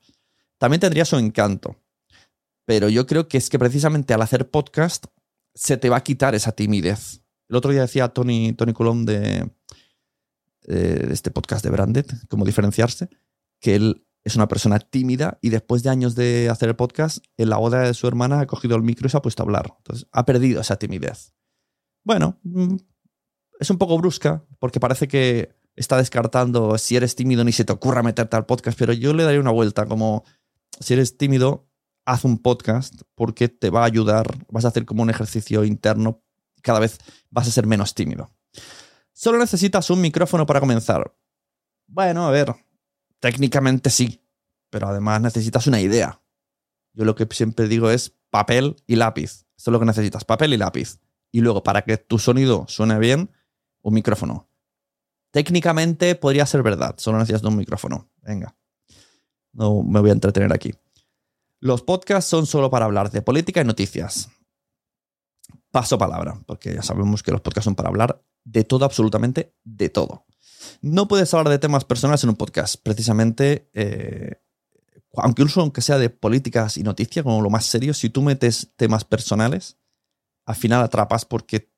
También 0.57 0.79
tendría 0.79 1.05
su 1.05 1.17
encanto. 1.17 1.75
Pero 2.65 2.89
yo 2.89 3.05
creo 3.07 3.27
que 3.27 3.37
es 3.37 3.49
que 3.49 3.59
precisamente 3.59 4.13
al 4.13 4.21
hacer 4.21 4.49
podcast 4.49 5.05
se 5.55 5.77
te 5.77 5.89
va 5.89 5.97
a 5.97 6.03
quitar 6.03 6.35
esa 6.35 6.51
timidez. 6.51 7.23
El 7.49 7.55
otro 7.55 7.71
día 7.71 7.81
decía 7.81 8.09
Tony, 8.09 8.53
Tony 8.53 8.73
Colón 8.73 9.05
de, 9.05 9.49
de 10.61 11.13
este 11.13 11.31
podcast 11.31 11.63
de 11.63 11.71
Branded, 11.71 12.05
cómo 12.29 12.45
diferenciarse, 12.45 13.09
que 13.59 13.75
él 13.75 14.05
es 14.23 14.35
una 14.35 14.47
persona 14.47 14.79
tímida 14.79 15.39
y 15.41 15.49
después 15.49 15.81
de 15.83 15.89
años 15.89 16.13
de 16.13 16.49
hacer 16.49 16.69
el 16.69 16.75
podcast, 16.75 17.23
en 17.37 17.49
la 17.49 17.57
boda 17.57 17.81
de 17.81 17.93
su 17.93 18.07
hermana 18.07 18.41
ha 18.41 18.45
cogido 18.45 18.75
el 18.75 18.83
micro 18.83 19.07
y 19.07 19.09
se 19.09 19.17
ha 19.17 19.21
puesto 19.21 19.41
a 19.41 19.45
hablar. 19.45 19.73
Entonces, 19.77 20.07
ha 20.11 20.25
perdido 20.25 20.61
esa 20.61 20.75
timidez. 20.75 21.33
Bueno, 22.07 22.39
mm, 22.43 22.77
es 23.59 23.69
un 23.69 23.77
poco 23.77 23.97
brusca 23.97 24.45
porque 24.59 24.79
parece 24.79 25.09
que 25.09 25.53
está 25.75 25.97
descartando 25.97 26.77
si 26.77 26.95
eres 26.95 27.17
tímido 27.17 27.43
ni 27.43 27.51
se 27.51 27.65
te 27.65 27.73
ocurra 27.73 28.01
meterte 28.01 28.37
al 28.37 28.45
podcast, 28.45 28.79
pero 28.79 28.93
yo 28.93 29.13
le 29.13 29.25
daría 29.25 29.41
una 29.41 29.51
vuelta 29.51 29.85
como 29.85 30.23
si 30.79 30.93
eres 30.93 31.17
tímido, 31.17 31.67
haz 32.05 32.23
un 32.23 32.37
podcast 32.37 33.01
porque 33.13 33.49
te 33.49 33.69
va 33.71 33.81
a 33.81 33.87
ayudar, 33.87 34.25
vas 34.49 34.63
a 34.63 34.69
hacer 34.69 34.85
como 34.85 35.03
un 35.03 35.09
ejercicio 35.09 35.65
interno, 35.65 36.23
cada 36.61 36.79
vez 36.79 36.97
vas 37.29 37.49
a 37.49 37.51
ser 37.51 37.67
menos 37.67 37.93
tímido. 37.93 38.31
Solo 39.11 39.37
necesitas 39.37 39.89
un 39.89 39.99
micrófono 39.99 40.45
para 40.45 40.61
comenzar. 40.61 41.13
Bueno, 41.87 42.25
a 42.25 42.31
ver, 42.31 42.55
técnicamente 43.19 43.89
sí, 43.89 44.23
pero 44.69 44.87
además 44.87 45.19
necesitas 45.19 45.67
una 45.67 45.81
idea. 45.81 46.21
Yo 46.93 47.03
lo 47.03 47.15
que 47.15 47.27
siempre 47.31 47.67
digo 47.67 47.91
es 47.91 48.13
papel 48.29 48.77
y 48.87 48.95
lápiz. 48.95 49.45
Eso 49.57 49.71
es 49.71 49.73
lo 49.73 49.79
que 49.79 49.85
necesitas, 49.85 50.23
papel 50.23 50.53
y 50.53 50.57
lápiz. 50.57 51.01
Y 51.31 51.41
luego, 51.41 51.63
para 51.63 51.83
que 51.83 51.97
tu 51.97 52.19
sonido 52.19 52.65
suene 52.67 52.97
bien, 52.99 53.31
un 53.81 53.93
micrófono. 53.93 54.49
Técnicamente 55.31 56.15
podría 56.15 56.45
ser 56.45 56.63
verdad, 56.63 56.95
solo 56.97 57.17
necesitas 57.17 57.43
un 57.43 57.57
micrófono. 57.57 58.09
Venga. 58.21 58.55
No 59.53 59.83
me 59.83 59.99
voy 59.99 60.09
a 60.09 60.13
entretener 60.13 60.53
aquí. 60.53 60.73
Los 61.59 61.81
podcasts 61.81 62.29
son 62.29 62.45
solo 62.45 62.69
para 62.69 62.85
hablar 62.85 63.11
de 63.11 63.21
política 63.21 63.61
y 63.61 63.65
noticias. 63.65 64.29
Paso 65.71 65.97
palabra, 65.97 66.41
porque 66.45 66.73
ya 66.73 66.81
sabemos 66.81 67.23
que 67.23 67.31
los 67.31 67.41
podcasts 67.41 67.65
son 67.65 67.75
para 67.75 67.89
hablar 67.89 68.23
de 68.43 68.63
todo, 68.63 68.85
absolutamente 68.85 69.55
de 69.63 69.89
todo. 69.89 70.25
No 70.81 71.07
puedes 71.07 71.33
hablar 71.33 71.49
de 71.49 71.59
temas 71.59 71.85
personales 71.85 72.23
en 72.23 72.29
un 72.29 72.35
podcast, 72.35 72.75
precisamente, 72.81 73.69
eh, 73.73 74.41
aunque 75.15 75.41
incluso 75.41 75.61
aunque 75.61 75.81
sea 75.81 75.97
de 75.97 76.09
políticas 76.09 76.77
y 76.77 76.83
noticias, 76.83 77.23
como 77.23 77.41
lo 77.41 77.49
más 77.49 77.65
serio, 77.65 77.93
si 77.93 78.09
tú 78.09 78.21
metes 78.21 78.73
temas 78.75 79.03
personales, 79.03 79.77
al 80.47 80.55
final 80.55 80.81
atrapas 80.81 81.25
porque 81.25 81.69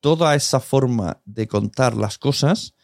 toda 0.00 0.34
esa 0.34 0.60
forma 0.60 1.22
de 1.24 1.46
contar 1.46 1.96
las 1.96 2.18
cosas 2.18 2.74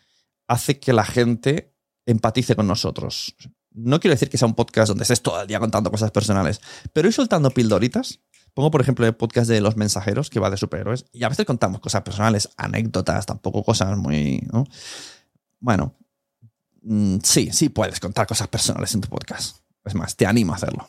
hace 0.47 0.79
que 0.79 0.93
la 0.93 1.05
gente 1.05 1.75
empatice 2.07 2.55
con 2.55 2.69
nosotros. 2.69 3.35
No 3.73 3.99
quiero 3.99 4.15
decir 4.15 4.31
que 4.31 4.39
sea 4.39 4.47
un 4.47 4.55
podcast 4.55 4.89
donde 4.89 5.03
estés 5.03 5.23
todo 5.23 5.43
el 5.43 5.49
día 5.49 5.59
contando 5.59 5.91
cosas 5.91 6.13
personales, 6.13 6.61
pero 6.93 7.09
ir 7.09 7.15
soltando 7.15 7.51
pildoritas. 7.51 8.21
Pongo, 8.55 8.71
por 8.71 8.81
ejemplo, 8.81 9.05
el 9.05 9.17
podcast 9.17 9.51
de 9.51 9.61
Los 9.61 9.77
Mensajeros, 9.77 10.31
que 10.31 10.39
va 10.39 10.51
de 10.51 10.57
superhéroes, 10.57 11.07
y 11.11 11.25
a 11.25 11.29
veces 11.29 11.45
contamos 11.45 11.81
cosas 11.81 12.03
personales, 12.03 12.51
anécdotas, 12.57 13.27
tampoco 13.27 13.65
cosas 13.65 13.99
muy. 13.99 14.47
Bueno, 15.59 15.97
mm, 16.83 17.17
sí, 17.25 17.51
sí 17.53 17.71
puedes 17.71 17.99
contar 17.99 18.29
cosas 18.29 18.47
personales 18.47 18.95
en 18.95 19.01
tu 19.01 19.09
podcast. 19.09 19.59
Es 19.85 19.97
más, 19.97 20.15
te 20.15 20.27
animo 20.27 20.53
a 20.53 20.57
hacerlo. 20.57 20.89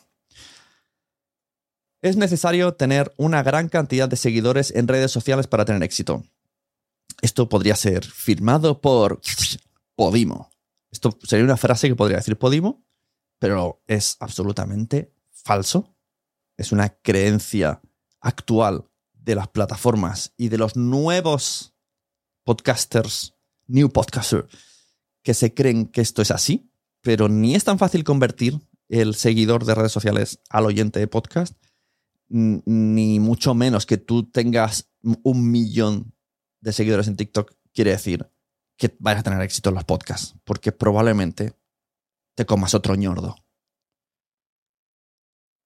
Es 2.02 2.16
necesario 2.16 2.74
tener 2.74 3.12
una 3.16 3.42
gran 3.42 3.68
cantidad 3.68 4.08
de 4.08 4.16
seguidores 4.16 4.70
en 4.74 4.86
redes 4.86 5.10
sociales 5.10 5.46
para 5.46 5.64
tener 5.64 5.82
éxito. 5.82 6.24
Esto 7.22 7.48
podría 7.48 7.76
ser 7.76 8.04
firmado 8.04 8.80
por 8.80 9.20
Podimo. 9.94 10.50
Esto 10.90 11.18
sería 11.22 11.44
una 11.44 11.56
frase 11.56 11.88
que 11.88 11.96
podría 11.96 12.18
decir 12.18 12.36
Podimo, 12.36 12.84
pero 13.38 13.82
es 13.86 14.16
absolutamente 14.20 15.12
falso. 15.30 15.96
Es 16.56 16.72
una 16.72 16.90
creencia 16.90 17.80
actual 18.20 18.84
de 19.14 19.34
las 19.34 19.48
plataformas 19.48 20.32
y 20.36 20.48
de 20.48 20.58
los 20.58 20.76
nuevos 20.76 21.74
podcasters, 22.44 23.34
new 23.66 23.90
podcasters, 23.90 24.46
que 25.22 25.34
se 25.34 25.54
creen 25.54 25.86
que 25.86 26.00
esto 26.00 26.22
es 26.22 26.30
así, 26.30 26.70
pero 27.00 27.28
ni 27.28 27.54
es 27.54 27.64
tan 27.64 27.78
fácil 27.78 28.04
convertir 28.04 28.60
el 28.88 29.14
seguidor 29.14 29.64
de 29.64 29.74
redes 29.74 29.92
sociales 29.92 30.40
al 30.48 30.66
oyente 30.66 31.00
de 31.00 31.08
podcast, 31.08 31.56
ni 32.28 33.20
mucho 33.20 33.54
menos 33.54 33.86
que 33.86 33.98
tú 33.98 34.24
tengas 34.24 34.90
un 35.22 35.50
millón 35.50 36.12
de 36.60 36.72
seguidores 36.72 37.06
en 37.08 37.16
TikTok 37.16 37.52
quiere 37.72 37.92
decir 37.92 38.28
que 38.76 38.94
vayas 38.98 39.20
a 39.20 39.24
tener 39.24 39.40
éxito 39.42 39.68
en 39.70 39.76
los 39.76 39.84
podcasts, 39.84 40.34
porque 40.44 40.72
probablemente 40.72 41.54
te 42.34 42.44
comas 42.44 42.74
otro 42.74 42.94
ñordo. 42.94 43.36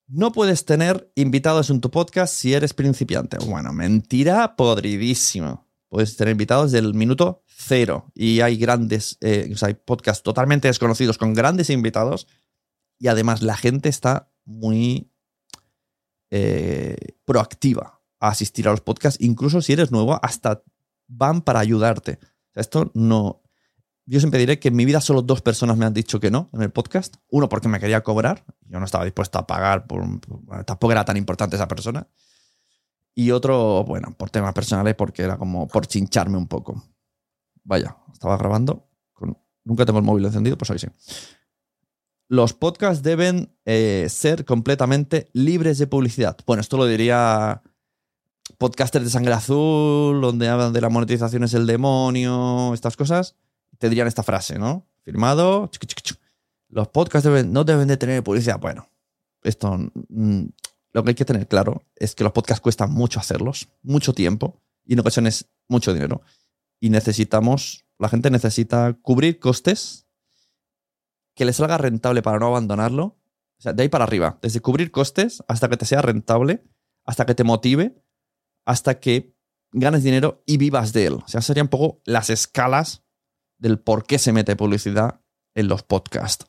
No 0.07 0.33
puedes 0.33 0.65
tener 0.65 1.13
invitados 1.15 1.71
en 1.71 1.81
tu 1.81 1.91
podcast 1.91 2.35
si 2.35 2.53
eres 2.53 2.75
principiante. 2.75 3.39
Bueno, 3.39 3.73
mentira 3.73 4.57
podridísima. 4.57 5.65
Puedes 5.89 6.17
tener 6.17 6.33
invitados 6.33 6.73
del 6.73 6.95
minuto 6.95 7.45
cero 7.47 8.11
y 8.15 8.41
hay 8.41 8.57
grandes, 8.57 9.19
eh, 9.21 9.53
hay 9.63 9.75
podcasts 9.75 10.23
totalmente 10.23 10.69
desconocidos 10.69 11.19
con 11.19 11.35
grandes 11.35 11.71
invitados 11.71 12.27
y 12.99 13.09
además 13.09 13.43
la 13.43 13.57
gente 13.57 13.89
está 13.89 14.33
muy 14.45 15.11
eh, 16.31 16.97
proactiva 17.25 18.01
a 18.21 18.29
asistir 18.29 18.69
a 18.69 18.71
los 18.71 18.81
podcasts, 18.81 19.21
incluso 19.21 19.61
si 19.63 19.73
eres 19.73 19.91
nuevo, 19.91 20.19
hasta 20.23 20.63
van 21.09 21.43
para 21.43 21.61
ayudarte. 21.61 22.19
esto 22.55 22.91
no. 22.95 23.43
Yo 24.07 24.19
siempre 24.19 24.41
diré 24.41 24.59
que 24.59 24.69
en 24.69 24.77
mi 24.77 24.85
vida 24.85 25.01
solo 25.01 25.23
dos 25.23 25.41
personas 25.41 25.77
me 25.77 25.87
han 25.87 25.95
dicho 25.95 26.19
que 26.19 26.31
no 26.31 26.51
en 26.53 26.63
el 26.63 26.71
podcast. 26.71 27.17
Uno 27.29 27.49
porque 27.49 27.69
me 27.69 27.79
quería 27.79 28.03
cobrar, 28.03 28.45
yo 28.67 28.79
no 28.79 28.85
estaba 28.85 29.05
dispuesto 29.05 29.39
a 29.39 29.47
pagar, 29.47 29.87
por, 29.87 30.03
tampoco 30.65 30.93
era 30.93 31.05
tan 31.05 31.17
importante 31.17 31.57
esa 31.57 31.69
persona. 31.69 32.09
Y 33.15 33.31
otro, 33.31 33.85
bueno, 33.85 34.15
por 34.17 34.31
temas 34.31 34.53
personales, 34.53 34.95
porque 34.95 35.23
era 35.23 35.37
como 35.37 35.69
por 35.69 35.87
chincharme 35.87 36.37
un 36.37 36.47
poco. 36.47 36.83
Vaya, 37.65 37.97
estaba 38.13 38.37
grabando. 38.37 38.89
nunca 39.65 39.85
tengo 39.85 39.99
el 39.99 40.05
móvil 40.05 40.25
encendido, 40.25 40.57
pues 40.57 40.71
hoy 40.71 40.79
sí. 40.79 40.89
Los 42.31 42.53
podcasts 42.53 43.03
deben 43.03 43.53
eh, 43.65 44.07
ser 44.09 44.45
completamente 44.45 45.29
libres 45.33 45.79
de 45.79 45.89
publicidad. 45.89 46.39
Bueno, 46.47 46.61
esto 46.61 46.77
lo 46.77 46.87
diría 46.87 47.61
podcasters 48.57 49.05
de 49.05 49.11
sangre 49.11 49.33
azul, 49.33 50.21
donde 50.21 50.47
hablan 50.47 50.73
de 50.73 50.81
la 50.81 50.91
monetización 50.91 51.43
es 51.43 51.55
el 51.55 51.67
demonio, 51.67 52.73
estas 52.73 52.97
cosas, 52.97 53.35
tendrían 53.79 54.07
esta 54.07 54.23
frase, 54.23 54.61
¿no? 54.61 54.87
Firmado. 55.03 55.69
Los 56.69 56.87
podcasts 56.87 57.29
no 57.47 57.65
deben 57.65 57.89
de 57.89 57.97
tener 57.97 58.23
publicidad. 58.23 58.61
Bueno, 58.61 58.89
esto 59.43 59.77
mm, 60.09 60.45
lo 60.93 61.03
que 61.03 61.09
hay 61.09 61.17
que 61.17 61.25
tener 61.25 61.49
claro 61.49 61.83
es 61.97 62.15
que 62.15 62.23
los 62.23 62.33
podcasts 62.33 62.61
cuestan 62.61 62.93
mucho 62.93 63.19
hacerlos, 63.19 63.67
mucho 63.83 64.13
tiempo 64.13 64.63
y 64.85 64.93
en 64.93 65.01
ocasiones 65.01 65.47
mucho 65.67 65.93
dinero. 65.93 66.23
Y 66.79 66.91
necesitamos, 66.91 67.87
la 67.99 68.09
gente 68.09 68.31
necesita 68.31 68.97
cubrir 69.03 69.41
costes 69.41 70.07
que 71.41 71.47
les 71.47 71.57
salga 71.57 71.79
rentable 71.79 72.21
para 72.21 72.39
no 72.39 72.49
abandonarlo. 72.49 73.05
O 73.05 73.63
sea, 73.63 73.73
de 73.73 73.83
ahí 73.83 73.89
para 73.89 74.05
arriba, 74.05 74.39
desde 74.43 74.61
cubrir 74.61 74.91
costes 74.91 75.43
hasta 75.49 75.71
que 75.71 75.79
te 75.79 75.87
sea 75.87 76.03
rentable, 76.03 76.63
hasta 77.07 77.25
que 77.25 77.35
te 77.35 77.45
motive 77.45 78.05
hasta 78.67 79.01
que 79.01 79.35
ganes 79.73 80.03
dinero 80.03 80.43
y 80.45 80.59
vivas 80.59 80.93
de 80.93 81.07
él. 81.07 81.15
O 81.15 81.25
sea, 81.29 81.41
serían 81.41 81.65
un 81.65 81.71
poco 81.71 82.03
las 82.05 82.29
escalas 82.29 83.05
del 83.57 83.79
por 83.79 84.05
qué 84.05 84.19
se 84.19 84.35
mete 84.35 84.55
publicidad 84.55 85.23
en 85.55 85.69
los 85.69 85.83
podcasts. 85.83 86.45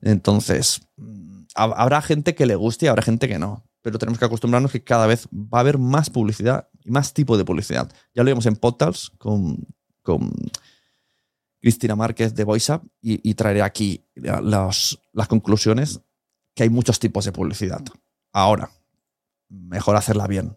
Entonces, 0.00 0.80
mm, 0.96 1.42
habrá 1.54 2.00
gente 2.00 2.34
que 2.34 2.46
le 2.46 2.54
guste 2.54 2.86
y 2.86 2.88
habrá 2.88 3.02
gente 3.02 3.28
que 3.28 3.38
no. 3.38 3.66
Pero 3.82 3.98
tenemos 3.98 4.18
que 4.18 4.24
acostumbrarnos 4.24 4.72
que 4.72 4.82
cada 4.82 5.06
vez 5.06 5.28
va 5.34 5.58
a 5.58 5.60
haber 5.60 5.76
más 5.76 6.08
publicidad 6.08 6.70
y 6.82 6.90
más 6.90 7.12
tipo 7.12 7.36
de 7.36 7.44
publicidad. 7.44 7.92
Ya 8.14 8.22
lo 8.22 8.30
vimos 8.30 8.46
en 8.46 8.56
Podcasts 8.56 9.12
con 9.18 9.66
Cristina 11.60 11.94
Márquez 11.94 12.34
de 12.34 12.44
VoiceUp 12.44 12.84
y, 13.02 13.34
traeré 13.34 13.62
aquí 13.62 14.06
las 14.14 14.98
conclusiones 15.28 16.00
que 16.54 16.62
hay 16.62 16.70
muchos 16.70 16.98
tipos 16.98 17.24
de 17.24 17.32
publicidad. 17.32 17.82
Ahora, 18.32 18.70
mejor 19.48 19.96
hacerla 19.96 20.26
bien. 20.26 20.56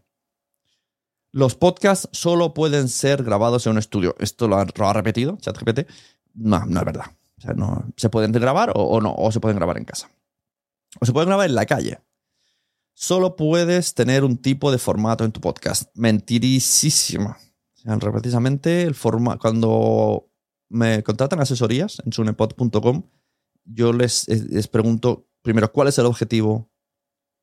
Los 1.31 1.55
podcasts 1.55 2.07
solo 2.11 2.53
pueden 2.53 2.87
ser 2.87 3.23
grabados 3.23 3.65
en 3.65 3.71
un 3.73 3.77
estudio. 3.79 4.15
Esto 4.19 4.47
lo 4.47 4.55
ha, 4.57 4.93
repetido 4.93 5.37
ChatGPT. 5.37 5.89
No, 6.35 6.65
no 6.65 6.79
es 6.79 6.85
verdad. 6.85 7.05
Se 7.97 8.09
pueden 8.09 8.31
grabar 8.31 8.71
o, 8.75 9.01
no, 9.01 9.13
o 9.17 9.31
se 9.31 9.39
pueden 9.39 9.57
grabar 9.57 9.77
en 9.77 9.85
casa. 9.85 10.09
O 11.01 11.05
se 11.05 11.11
pueden 11.11 11.27
grabar 11.27 11.49
en 11.49 11.55
la 11.55 11.65
calle. 11.65 11.99
Solo 12.93 13.35
puedes 13.35 13.95
tener 13.95 14.23
un 14.23 14.37
tipo 14.37 14.71
de 14.71 14.77
formato 14.77 15.25
en 15.25 15.31
tu 15.31 15.41
podcast. 15.41 15.89
Mentirísima. 15.95 17.39
O 17.75 17.79
sea, 17.79 17.97
precisamente 17.97 18.83
el 18.83 18.93
formato. 18.93 19.39
Cuando 19.39 20.29
me 20.69 21.03
contratan 21.03 21.39
asesorías 21.39 22.01
en 22.05 22.13
sunepod.com, 22.13 23.03
yo 23.65 23.93
les, 23.93 24.27
les 24.27 24.67
pregunto 24.67 25.27
primero 25.41 25.71
cuál 25.71 25.87
es 25.87 25.97
el 25.97 26.05
objetivo, 26.05 26.71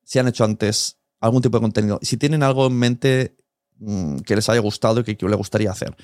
si 0.02 0.18
han 0.18 0.28
hecho 0.28 0.44
antes 0.44 0.98
algún 1.20 1.42
tipo 1.42 1.58
de 1.58 1.62
contenido. 1.62 1.98
Si 2.02 2.16
tienen 2.16 2.42
algo 2.42 2.66
en 2.66 2.76
mente 2.76 3.36
Mm, 3.80 4.18
que 4.18 4.36
les 4.36 4.46
haya 4.50 4.60
gustado 4.60 5.00
y 5.00 5.16
que, 5.16 5.26
les 5.26 5.36
gustaría 5.36 5.70
hacer. 5.70 5.96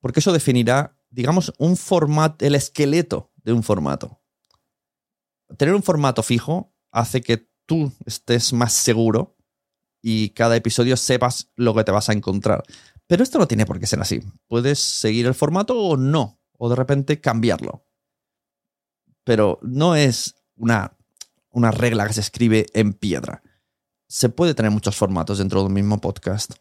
Porque 0.00 0.20
eso 0.20 0.32
definirá, 0.32 0.96
digamos, 1.10 1.52
un 1.58 1.76
formato, 1.76 2.44
el 2.46 2.54
esqueleto 2.54 3.32
de 3.42 3.52
un 3.52 3.64
formato. 3.64 4.22
Tener 5.58 5.74
un 5.74 5.82
formato 5.82 6.22
fijo 6.22 6.72
hace 6.92 7.20
que 7.20 7.48
tú 7.66 7.92
estés 8.06 8.52
más 8.52 8.72
seguro 8.72 9.36
y 10.00 10.30
cada 10.30 10.56
episodio 10.56 10.96
sepas 10.96 11.50
lo 11.56 11.74
que 11.74 11.84
te 11.84 11.90
vas 11.90 12.08
a 12.08 12.12
encontrar. 12.12 12.62
Pero 13.06 13.22
esto 13.22 13.38
no 13.38 13.48
tiene 13.48 13.66
por 13.66 13.78
qué 13.78 13.86
ser 13.86 14.00
así. 14.00 14.20
Puedes 14.46 14.78
seguir 14.78 15.26
el 15.26 15.34
formato 15.34 15.78
o 15.78 15.96
no, 15.96 16.40
o 16.56 16.68
de 16.68 16.76
repente 16.76 17.20
cambiarlo. 17.20 17.86
Pero 19.24 19.58
no 19.62 19.96
es 19.96 20.34
una, 20.56 20.96
una 21.50 21.70
regla 21.70 22.06
que 22.06 22.14
se 22.14 22.20
escribe 22.20 22.66
en 22.74 22.92
piedra. 22.92 23.42
Se 24.08 24.28
puede 24.28 24.54
tener 24.54 24.70
muchos 24.70 24.96
formatos 24.96 25.38
dentro 25.38 25.60
de 25.60 25.66
un 25.66 25.72
mismo 25.72 26.00
podcast. 26.00 26.52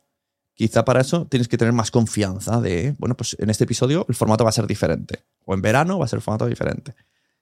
Quizá 0.53 0.85
para 0.85 1.01
eso 1.01 1.27
tienes 1.27 1.47
que 1.47 1.57
tener 1.57 1.73
más 1.73 1.91
confianza 1.91 2.61
de, 2.61 2.95
bueno, 2.99 3.15
pues 3.15 3.35
en 3.39 3.49
este 3.49 3.63
episodio 3.63 4.05
el 4.07 4.15
formato 4.15 4.43
va 4.43 4.49
a 4.49 4.53
ser 4.53 4.67
diferente. 4.67 5.25
O 5.45 5.53
en 5.53 5.61
verano 5.61 5.99
va 5.99 6.05
a 6.05 6.07
ser 6.07 6.17
el 6.17 6.23
formato 6.23 6.45
diferente. 6.45 6.95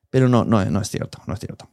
Pero 0.09 0.29
no, 0.29 0.45
no, 0.45 0.63
no 0.65 0.81
es 0.81 0.89
cierto, 0.89 1.21
no 1.27 1.33
es 1.33 1.39
cierto. 1.39 1.69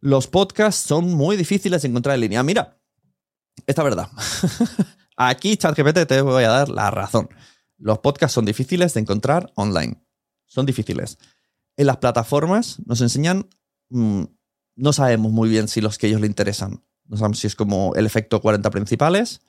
Los 0.00 0.26
podcasts 0.26 0.82
son 0.82 1.12
muy 1.14 1.36
difíciles 1.36 1.82
de 1.82 1.88
encontrar 1.88 2.14
en 2.14 2.20
línea. 2.20 2.42
Mira, 2.42 2.78
esta 3.66 3.82
verdad. 3.82 4.08
Aquí, 5.16 5.56
ChatGPT, 5.56 6.06
te 6.06 6.20
voy 6.20 6.44
a 6.44 6.48
dar 6.48 6.68
la 6.68 6.90
razón. 6.90 7.28
Los 7.78 7.98
podcasts 7.98 8.34
son 8.34 8.44
difíciles 8.44 8.94
de 8.94 9.00
encontrar 9.00 9.50
online. 9.54 10.02
Son 10.44 10.66
difíciles. 10.66 11.18
En 11.76 11.86
las 11.86 11.98
plataformas 11.98 12.78
nos 12.86 13.00
enseñan, 13.00 13.48
mm, 13.88 14.24
no 14.76 14.92
sabemos 14.92 15.32
muy 15.32 15.48
bien 15.48 15.68
si 15.68 15.80
los 15.80 15.98
que 15.98 16.06
ellos 16.06 16.20
le 16.20 16.26
interesan. 16.26 16.82
No 17.06 17.16
sabemos 17.16 17.38
si 17.38 17.46
es 17.46 17.56
como 17.56 17.94
el 17.94 18.06
efecto 18.06 18.40
40 18.40 18.70
principales. 18.70 19.40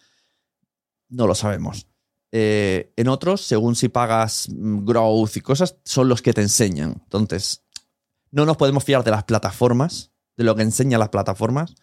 No 1.10 1.28
lo 1.28 1.36
sabemos. 1.36 1.88
Eh, 2.32 2.94
en 2.96 3.08
otros, 3.08 3.42
según 3.42 3.76
si 3.76 3.90
pagas 3.90 4.50
mm, 4.50 4.86
growth 4.86 5.38
y 5.38 5.42
cosas, 5.42 5.78
son 5.84 6.08
los 6.08 6.22
que 6.22 6.34
te 6.34 6.42
enseñan. 6.42 7.02
Entonces, 7.04 7.66
no 8.32 8.46
nos 8.46 8.58
podemos 8.58 8.84
fiar 8.84 9.04
de 9.04 9.12
las 9.12 9.24
plataformas, 9.24 10.12
de 10.36 10.44
lo 10.44 10.56
que 10.56 10.62
enseñan 10.62 11.00
las 11.00 11.10
plataformas, 11.10 11.76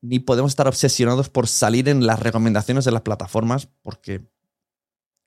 ni 0.00 0.18
podemos 0.18 0.52
estar 0.52 0.68
obsesionados 0.68 1.28
por 1.28 1.48
salir 1.48 1.88
en 1.88 2.06
las 2.06 2.20
recomendaciones 2.20 2.84
de 2.84 2.92
las 2.92 3.02
plataformas, 3.02 3.68
porque 3.82 4.28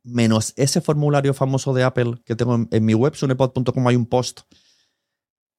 menos 0.04 0.54
ese 0.56 0.82
formulario 0.82 1.34
famoso 1.34 1.74
de 1.74 1.84
Apple 1.84 2.22
que 2.26 2.36
tengo 2.36 2.68
en, 2.70 2.86
mi 2.86 2.94
web, 2.94 3.16
sunepod.com, 3.16 3.88
hay 3.88 3.96
un 3.96 4.06
post 4.06 4.42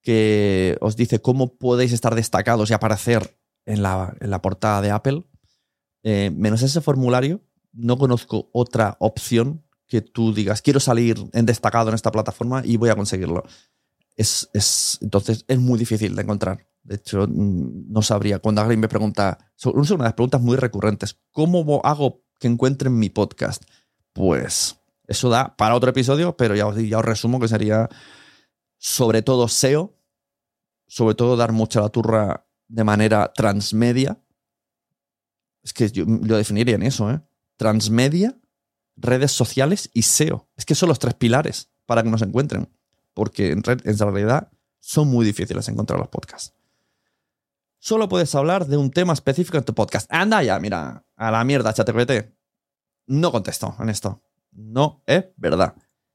que 0.02 0.76
os 0.80 0.96
dice 0.96 1.20
cómo 1.20 1.56
podéis 1.56 1.92
estar 1.92 2.14
destacados 2.14 2.70
y 2.70 2.74
aparecer 2.74 3.38
en 3.66 3.82
la, 3.82 4.40
portada 4.42 4.80
de 4.80 4.90
Apple. 4.90 5.24
Eh, 6.02 6.32
menos 6.34 6.62
ese 6.62 6.80
formulario, 6.80 7.40
no 7.72 7.96
conozco 7.98 8.50
otra 8.52 8.96
opción 8.98 9.64
que 9.86 10.00
tú 10.00 10.34
digas, 10.34 10.62
quiero 10.62 10.80
salir 10.80 11.22
en 11.32 11.46
destacado 11.46 11.90
en 11.90 11.94
esta 11.94 12.10
plataforma 12.10 12.62
y 12.64 12.76
voy 12.78 12.88
a 12.88 12.96
conseguirlo. 12.96 13.44
Es, 14.16 14.48
es, 14.52 14.98
entonces 15.00 15.44
es 15.46 15.58
muy 15.58 15.78
difícil 15.78 16.16
de 16.16 16.22
encontrar. 16.22 16.66
De 16.82 16.96
hecho, 16.96 17.26
mm, 17.28 17.92
no 17.92 18.02
sabría. 18.02 18.38
Cuando 18.40 18.60
alguien 18.60 18.80
me 18.80 18.88
pregunta, 18.88 19.38
una 19.64 19.82
de 19.86 19.96
las 19.98 20.14
preguntas 20.14 20.40
muy 20.40 20.56
recurrentes, 20.56 21.18
¿cómo 21.30 21.80
hago 21.84 22.24
que 22.38 22.48
encuentren 22.48 22.98
mi 22.98 23.08
podcast? 23.08 23.62
Pues 24.12 24.76
eso 25.06 25.28
da 25.28 25.56
para 25.56 25.74
otro 25.74 25.90
episodio, 25.90 26.36
pero 26.36 26.54
ya 26.56 26.66
os, 26.66 26.76
ya 26.76 26.98
os 26.98 27.04
resumo 27.04 27.40
que 27.40 27.48
sería 27.48 27.88
sobre 28.78 29.22
todo 29.22 29.48
SEO, 29.48 29.96
sobre 30.86 31.14
todo 31.14 31.36
dar 31.36 31.52
mucha 31.52 31.80
la 31.80 31.88
turra 31.88 32.46
de 32.68 32.84
manera 32.84 33.32
transmedia. 33.32 34.20
Es 35.62 35.72
que 35.72 35.88
yo 35.90 36.04
lo 36.04 36.36
definiría 36.36 36.74
en 36.74 36.82
eso, 36.82 37.10
¿eh? 37.10 37.20
Transmedia, 37.56 38.36
redes 38.96 39.30
sociales 39.30 39.88
y 39.94 40.02
SEO. 40.02 40.48
Es 40.56 40.64
que 40.64 40.74
son 40.74 40.88
los 40.88 40.98
tres 40.98 41.14
pilares 41.14 41.70
para 41.86 42.02
que 42.02 42.10
nos 42.10 42.22
encuentren, 42.22 42.68
porque 43.14 43.52
en, 43.52 43.62
en 43.66 43.98
realidad 43.98 44.50
son 44.80 45.08
muy 45.08 45.24
difíciles 45.24 45.68
encontrar 45.68 46.00
los 46.00 46.08
podcasts 46.08 46.54
solo 47.82 48.08
puedes 48.08 48.32
hablar 48.36 48.66
de 48.66 48.76
un 48.76 48.92
tema 48.92 49.12
específico 49.12 49.58
en 49.58 49.64
tu 49.64 49.74
podcast. 49.74 50.06
Anda 50.12 50.40
ya, 50.42 50.58
mira, 50.60 51.04
a 51.16 51.30
la 51.32 51.42
mierda, 51.42 51.74
ChatGPT. 51.74 52.32
No 53.08 53.32
contesto 53.32 53.74
en 53.80 53.88
esto. 53.88 54.22
No 54.52 55.02
es 55.04 55.24
verdad. 55.36 55.74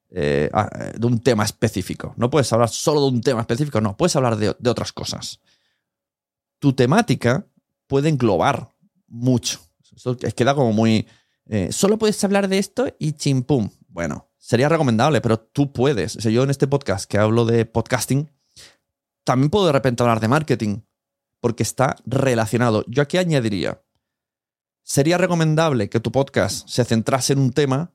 Eh, 0.10 0.50
ah, 0.54 0.70
eh, 0.80 0.94
de 0.98 1.06
un 1.06 1.20
tema 1.20 1.44
específico. 1.44 2.14
No 2.16 2.30
puedes 2.30 2.52
hablar 2.54 2.70
solo 2.70 3.02
de 3.02 3.08
un 3.08 3.22
tema 3.22 3.42
específico, 3.42 3.82
no, 3.82 3.98
puedes 3.98 4.16
hablar 4.16 4.38
de, 4.38 4.56
otras 4.70 4.94
cosas. 4.94 5.42
Tu 6.60 6.72
temática 6.72 7.46
puede 7.86 8.08
englobar 8.08 8.70
mucho. 9.08 9.60
Esto 9.94 10.16
queda 10.18 10.56
como 10.56 10.72
muy... 10.72 11.06
Eh, 11.48 11.74
solo 11.74 11.98
puedes 11.98 12.24
hablar 12.24 12.48
de 12.48 12.60
esto 12.60 12.88
y 12.98 13.12
chimpum. 13.12 13.70
Bueno, 13.90 14.30
sería 14.38 14.70
recomendable, 14.70 15.20
pero 15.20 15.38
tú 15.38 15.74
puedes. 15.74 16.16
O 16.16 16.22
sea, 16.22 16.32
yo 16.32 16.44
en 16.44 16.50
este 16.50 16.68
podcast 16.68 17.10
que 17.10 17.18
hablo 17.18 17.44
de 17.44 17.66
podcasting, 17.66 18.32
también 19.26 19.50
puedo 19.50 19.66
de 19.66 19.74
repente 19.74 20.04
hablar 20.04 20.22
de 20.22 20.30
marketing 20.30 20.80
porque 21.40 21.64
está 21.64 21.96
relacionado. 22.06 22.84
Yo 22.88 23.02
aquí 23.02 23.18
añadiría, 23.18 23.84
sería 24.84 25.18
recomendable 25.18 25.90
que 25.90 26.00
tu 26.00 26.12
podcast 26.12 26.68
se 26.68 26.86
centrase 26.86 27.34
en 27.34 27.40
un 27.40 27.52
tema 27.52 27.94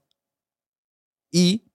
y, 1.31 1.71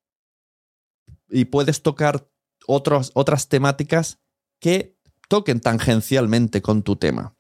y 1.30 1.46
puedes 1.46 1.82
tocar 1.82 2.30
otros, 2.68 3.12
otras 3.16 3.50
temáticas 3.50 4.20
que 4.60 4.98
toquen 5.28 5.60
tangencialmente 5.60 6.62
con 6.62 6.84
tu 6.84 6.96
tema. 6.96 7.38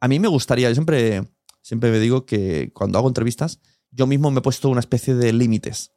A 0.00 0.08
mí 0.08 0.18
me 0.18 0.28
gustaría, 0.28 0.68
yo 0.68 0.74
siempre, 0.74 1.30
siempre 1.62 1.90
me 1.90 1.98
digo 1.98 2.26
que 2.26 2.72
cuando 2.72 2.98
hago 2.98 3.08
entrevistas, 3.08 3.60
yo 3.90 4.06
mismo 4.06 4.30
me 4.30 4.40
he 4.40 4.42
puesto 4.42 4.68
una 4.68 4.80
especie 4.80 5.14
de 5.14 5.32
límites 5.32 5.92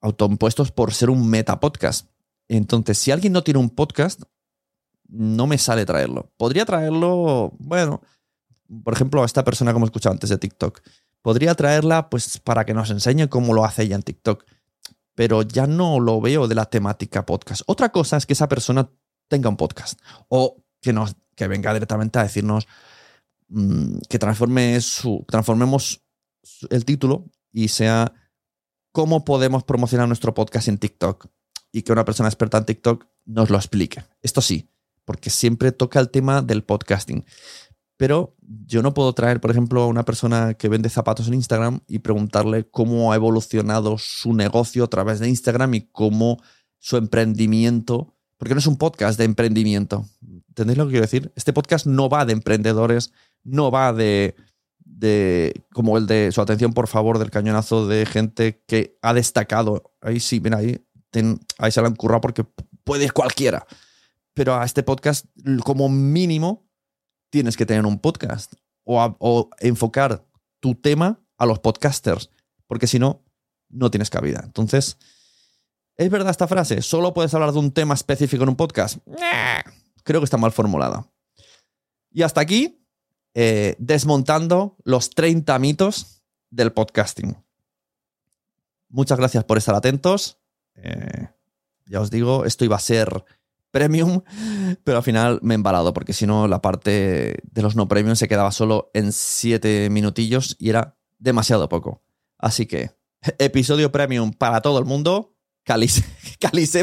autoimpuestos 0.00 0.70
por 0.70 0.92
ser 0.92 1.10
un 1.10 1.28
meta 1.28 1.58
podcast. 1.58 2.10
Entonces, 2.48 2.98
si 2.98 3.10
alguien 3.10 3.32
no 3.32 3.42
tiene 3.42 3.58
un 3.58 3.70
podcast, 3.70 4.22
no 5.08 5.46
me 5.46 5.58
sale 5.58 5.86
traerlo. 5.86 6.32
Podría 6.36 6.64
traerlo, 6.64 7.52
bueno, 7.58 8.02
por 8.84 8.94
ejemplo, 8.94 9.22
a 9.22 9.26
esta 9.26 9.44
persona 9.44 9.72
como 9.72 9.86
he 9.86 9.88
escuchado 9.88 10.12
antes 10.12 10.30
de 10.30 10.38
TikTok. 10.38 10.80
Podría 11.22 11.54
traerla 11.54 12.08
pues 12.10 12.38
para 12.38 12.64
que 12.64 12.74
nos 12.74 12.90
enseñe 12.90 13.28
cómo 13.28 13.54
lo 13.54 13.64
hace 13.64 13.84
ella 13.84 13.96
en 13.96 14.02
TikTok. 14.02 14.44
Pero 15.14 15.42
ya 15.42 15.66
no 15.66 15.98
lo 15.98 16.20
veo 16.20 16.46
de 16.46 16.54
la 16.54 16.66
temática 16.66 17.24
podcast. 17.24 17.62
Otra 17.66 17.90
cosa 17.90 18.16
es 18.16 18.26
que 18.26 18.34
esa 18.34 18.48
persona 18.48 18.90
tenga 19.28 19.48
un 19.48 19.56
podcast. 19.56 20.00
O 20.28 20.62
que, 20.80 20.92
nos, 20.92 21.16
que 21.34 21.48
venga 21.48 21.72
directamente 21.72 22.18
a 22.18 22.22
decirnos 22.22 22.66
mm, 23.48 23.98
que 24.08 24.18
transforme 24.18 24.80
su, 24.80 25.24
transformemos 25.28 26.02
el 26.70 26.84
título 26.84 27.24
y 27.52 27.68
sea 27.68 28.12
cómo 28.92 29.24
podemos 29.24 29.64
promocionar 29.64 30.06
nuestro 30.06 30.34
podcast 30.34 30.68
en 30.68 30.78
TikTok. 30.78 31.26
Y 31.72 31.82
que 31.82 31.92
una 31.92 32.04
persona 32.04 32.28
experta 32.28 32.58
en 32.58 32.66
TikTok 32.66 33.06
nos 33.24 33.50
lo 33.50 33.56
explique. 33.56 34.04
Esto 34.22 34.40
sí, 34.40 34.70
porque 35.06 35.30
siempre 35.30 35.72
toca 35.72 36.00
el 36.00 36.10
tema 36.10 36.42
del 36.42 36.62
podcasting. 36.62 37.24
Pero 37.96 38.36
yo 38.66 38.82
no 38.82 38.92
puedo 38.92 39.14
traer, 39.14 39.40
por 39.40 39.50
ejemplo, 39.50 39.82
a 39.82 39.86
una 39.86 40.04
persona 40.04 40.52
que 40.54 40.68
vende 40.68 40.90
zapatos 40.90 41.28
en 41.28 41.34
Instagram 41.34 41.80
y 41.88 42.00
preguntarle 42.00 42.68
cómo 42.68 43.12
ha 43.12 43.16
evolucionado 43.16 43.96
su 43.96 44.34
negocio 44.34 44.84
a 44.84 44.88
través 44.88 45.18
de 45.18 45.30
Instagram 45.30 45.74
y 45.74 45.80
cómo 45.92 46.42
su 46.78 46.98
emprendimiento, 46.98 48.14
porque 48.36 48.54
no 48.54 48.60
es 48.60 48.66
un 48.66 48.76
podcast 48.76 49.18
de 49.18 49.24
emprendimiento. 49.24 50.04
¿Entendéis 50.48 50.76
lo 50.76 50.84
que 50.84 50.90
quiero 50.90 51.06
decir? 51.06 51.32
Este 51.36 51.54
podcast 51.54 51.86
no 51.86 52.10
va 52.10 52.26
de 52.26 52.34
emprendedores, 52.34 53.12
no 53.44 53.70
va 53.70 53.94
de, 53.94 54.34
de 54.84 55.64
como 55.72 55.96
el 55.96 56.06
de 56.06 56.32
su 56.32 56.42
atención, 56.42 56.74
por 56.74 56.88
favor, 56.88 57.18
del 57.18 57.30
cañonazo 57.30 57.86
de 57.86 58.04
gente 58.04 58.62
que 58.66 58.98
ha 59.00 59.14
destacado. 59.14 59.94
Ahí 60.02 60.20
sí, 60.20 60.40
mira, 60.40 60.58
ahí, 60.58 60.84
ahí 61.58 61.72
se 61.72 61.80
la 61.80 61.88
han 61.88 61.96
currado 61.96 62.20
porque 62.20 62.44
puede 62.84 63.10
cualquiera 63.10 63.66
pero 64.36 64.54
a 64.60 64.66
este 64.66 64.82
podcast, 64.82 65.24
como 65.64 65.88
mínimo, 65.88 66.68
tienes 67.30 67.56
que 67.56 67.64
tener 67.64 67.86
un 67.86 67.98
podcast 67.98 68.52
o, 68.84 69.48
enfocar 69.60 70.26
tu 70.60 70.74
tema 70.74 71.24
a 71.38 71.46
los 71.46 71.58
podcasters, 71.60 72.30
porque 72.66 72.86
si 72.86 72.98
no, 72.98 73.24
no 73.70 73.90
tienes 73.90 74.10
cabida. 74.10 74.42
Entonces, 74.44 74.98
¿es 75.96 76.10
verdad 76.10 76.32
esta 76.32 76.46
frase? 76.46 76.82
¿Solo 76.82 77.14
puedes 77.14 77.32
hablar 77.32 77.52
de 77.52 77.60
un 77.60 77.72
tema 77.72 77.94
específico 77.94 78.42
en 78.42 78.50
un 78.50 78.56
podcast? 78.56 78.98
Creo 80.04 80.20
que 80.20 80.24
está 80.24 80.36
mal 80.36 80.52
formulada. 80.52 81.10
Y 82.10 82.20
hasta 82.20 82.42
aquí, 82.42 82.86
eh, 83.32 83.74
desmontando 83.78 84.76
los 84.84 85.08
30 85.08 85.58
mitos 85.58 86.22
del 86.50 86.74
podcasting. 86.74 87.42
Muchas 88.90 89.16
gracias 89.16 89.44
por 89.44 89.56
estar 89.56 89.74
atentos. 89.74 90.38
Eh, 90.74 91.30
ya 91.86 92.02
os 92.02 92.10
digo, 92.10 92.44
esto 92.44 92.66
iba 92.66 92.76
a 92.76 92.80
ser 92.80 93.24
premium, 93.76 94.22
pero 94.84 94.96
al 94.96 95.02
final 95.02 95.38
me 95.42 95.52
he 95.52 95.56
embalado 95.56 95.92
porque 95.92 96.14
si 96.14 96.26
no 96.26 96.48
la 96.48 96.62
parte 96.62 97.42
de 97.42 97.62
los 97.62 97.76
no 97.76 97.88
premium 97.88 98.16
se 98.16 98.26
quedaba 98.26 98.50
solo 98.50 98.90
en 98.94 99.12
7 99.12 99.90
minutillos 99.90 100.56
y 100.58 100.70
era 100.70 100.96
demasiado 101.18 101.68
poco. 101.68 102.02
Así 102.38 102.64
que 102.64 102.92
episodio 103.38 103.92
premium 103.92 104.32
para 104.32 104.62
todo 104.62 104.78
el 104.78 104.86
mundo, 104.86 105.36
calice, 105.62 106.04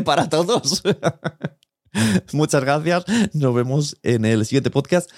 para 0.06 0.29
todos. 0.29 0.84
Muchas 2.32 2.63
gracias, 2.63 3.06
nos 3.34 3.56
vemos 3.56 3.97
en 4.03 4.25
el 4.25 4.45
siguiente 4.45 4.69
podcast 4.69 5.10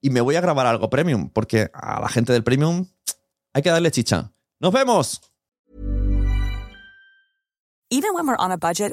y 0.00 0.10
me 0.10 0.20
voy 0.20 0.36
a 0.36 0.40
grabar 0.40 0.66
algo 0.66 0.90
premium 0.90 1.30
porque 1.30 1.70
a 1.74 2.00
la 2.00 2.08
gente 2.08 2.32
del 2.32 2.44
premium 2.44 2.86
hay 3.52 3.62
que 3.62 3.70
darle 3.70 3.90
chicha. 3.90 4.32
Nos 4.60 4.72
vemos. 4.72 5.20
Budget. 7.90 8.92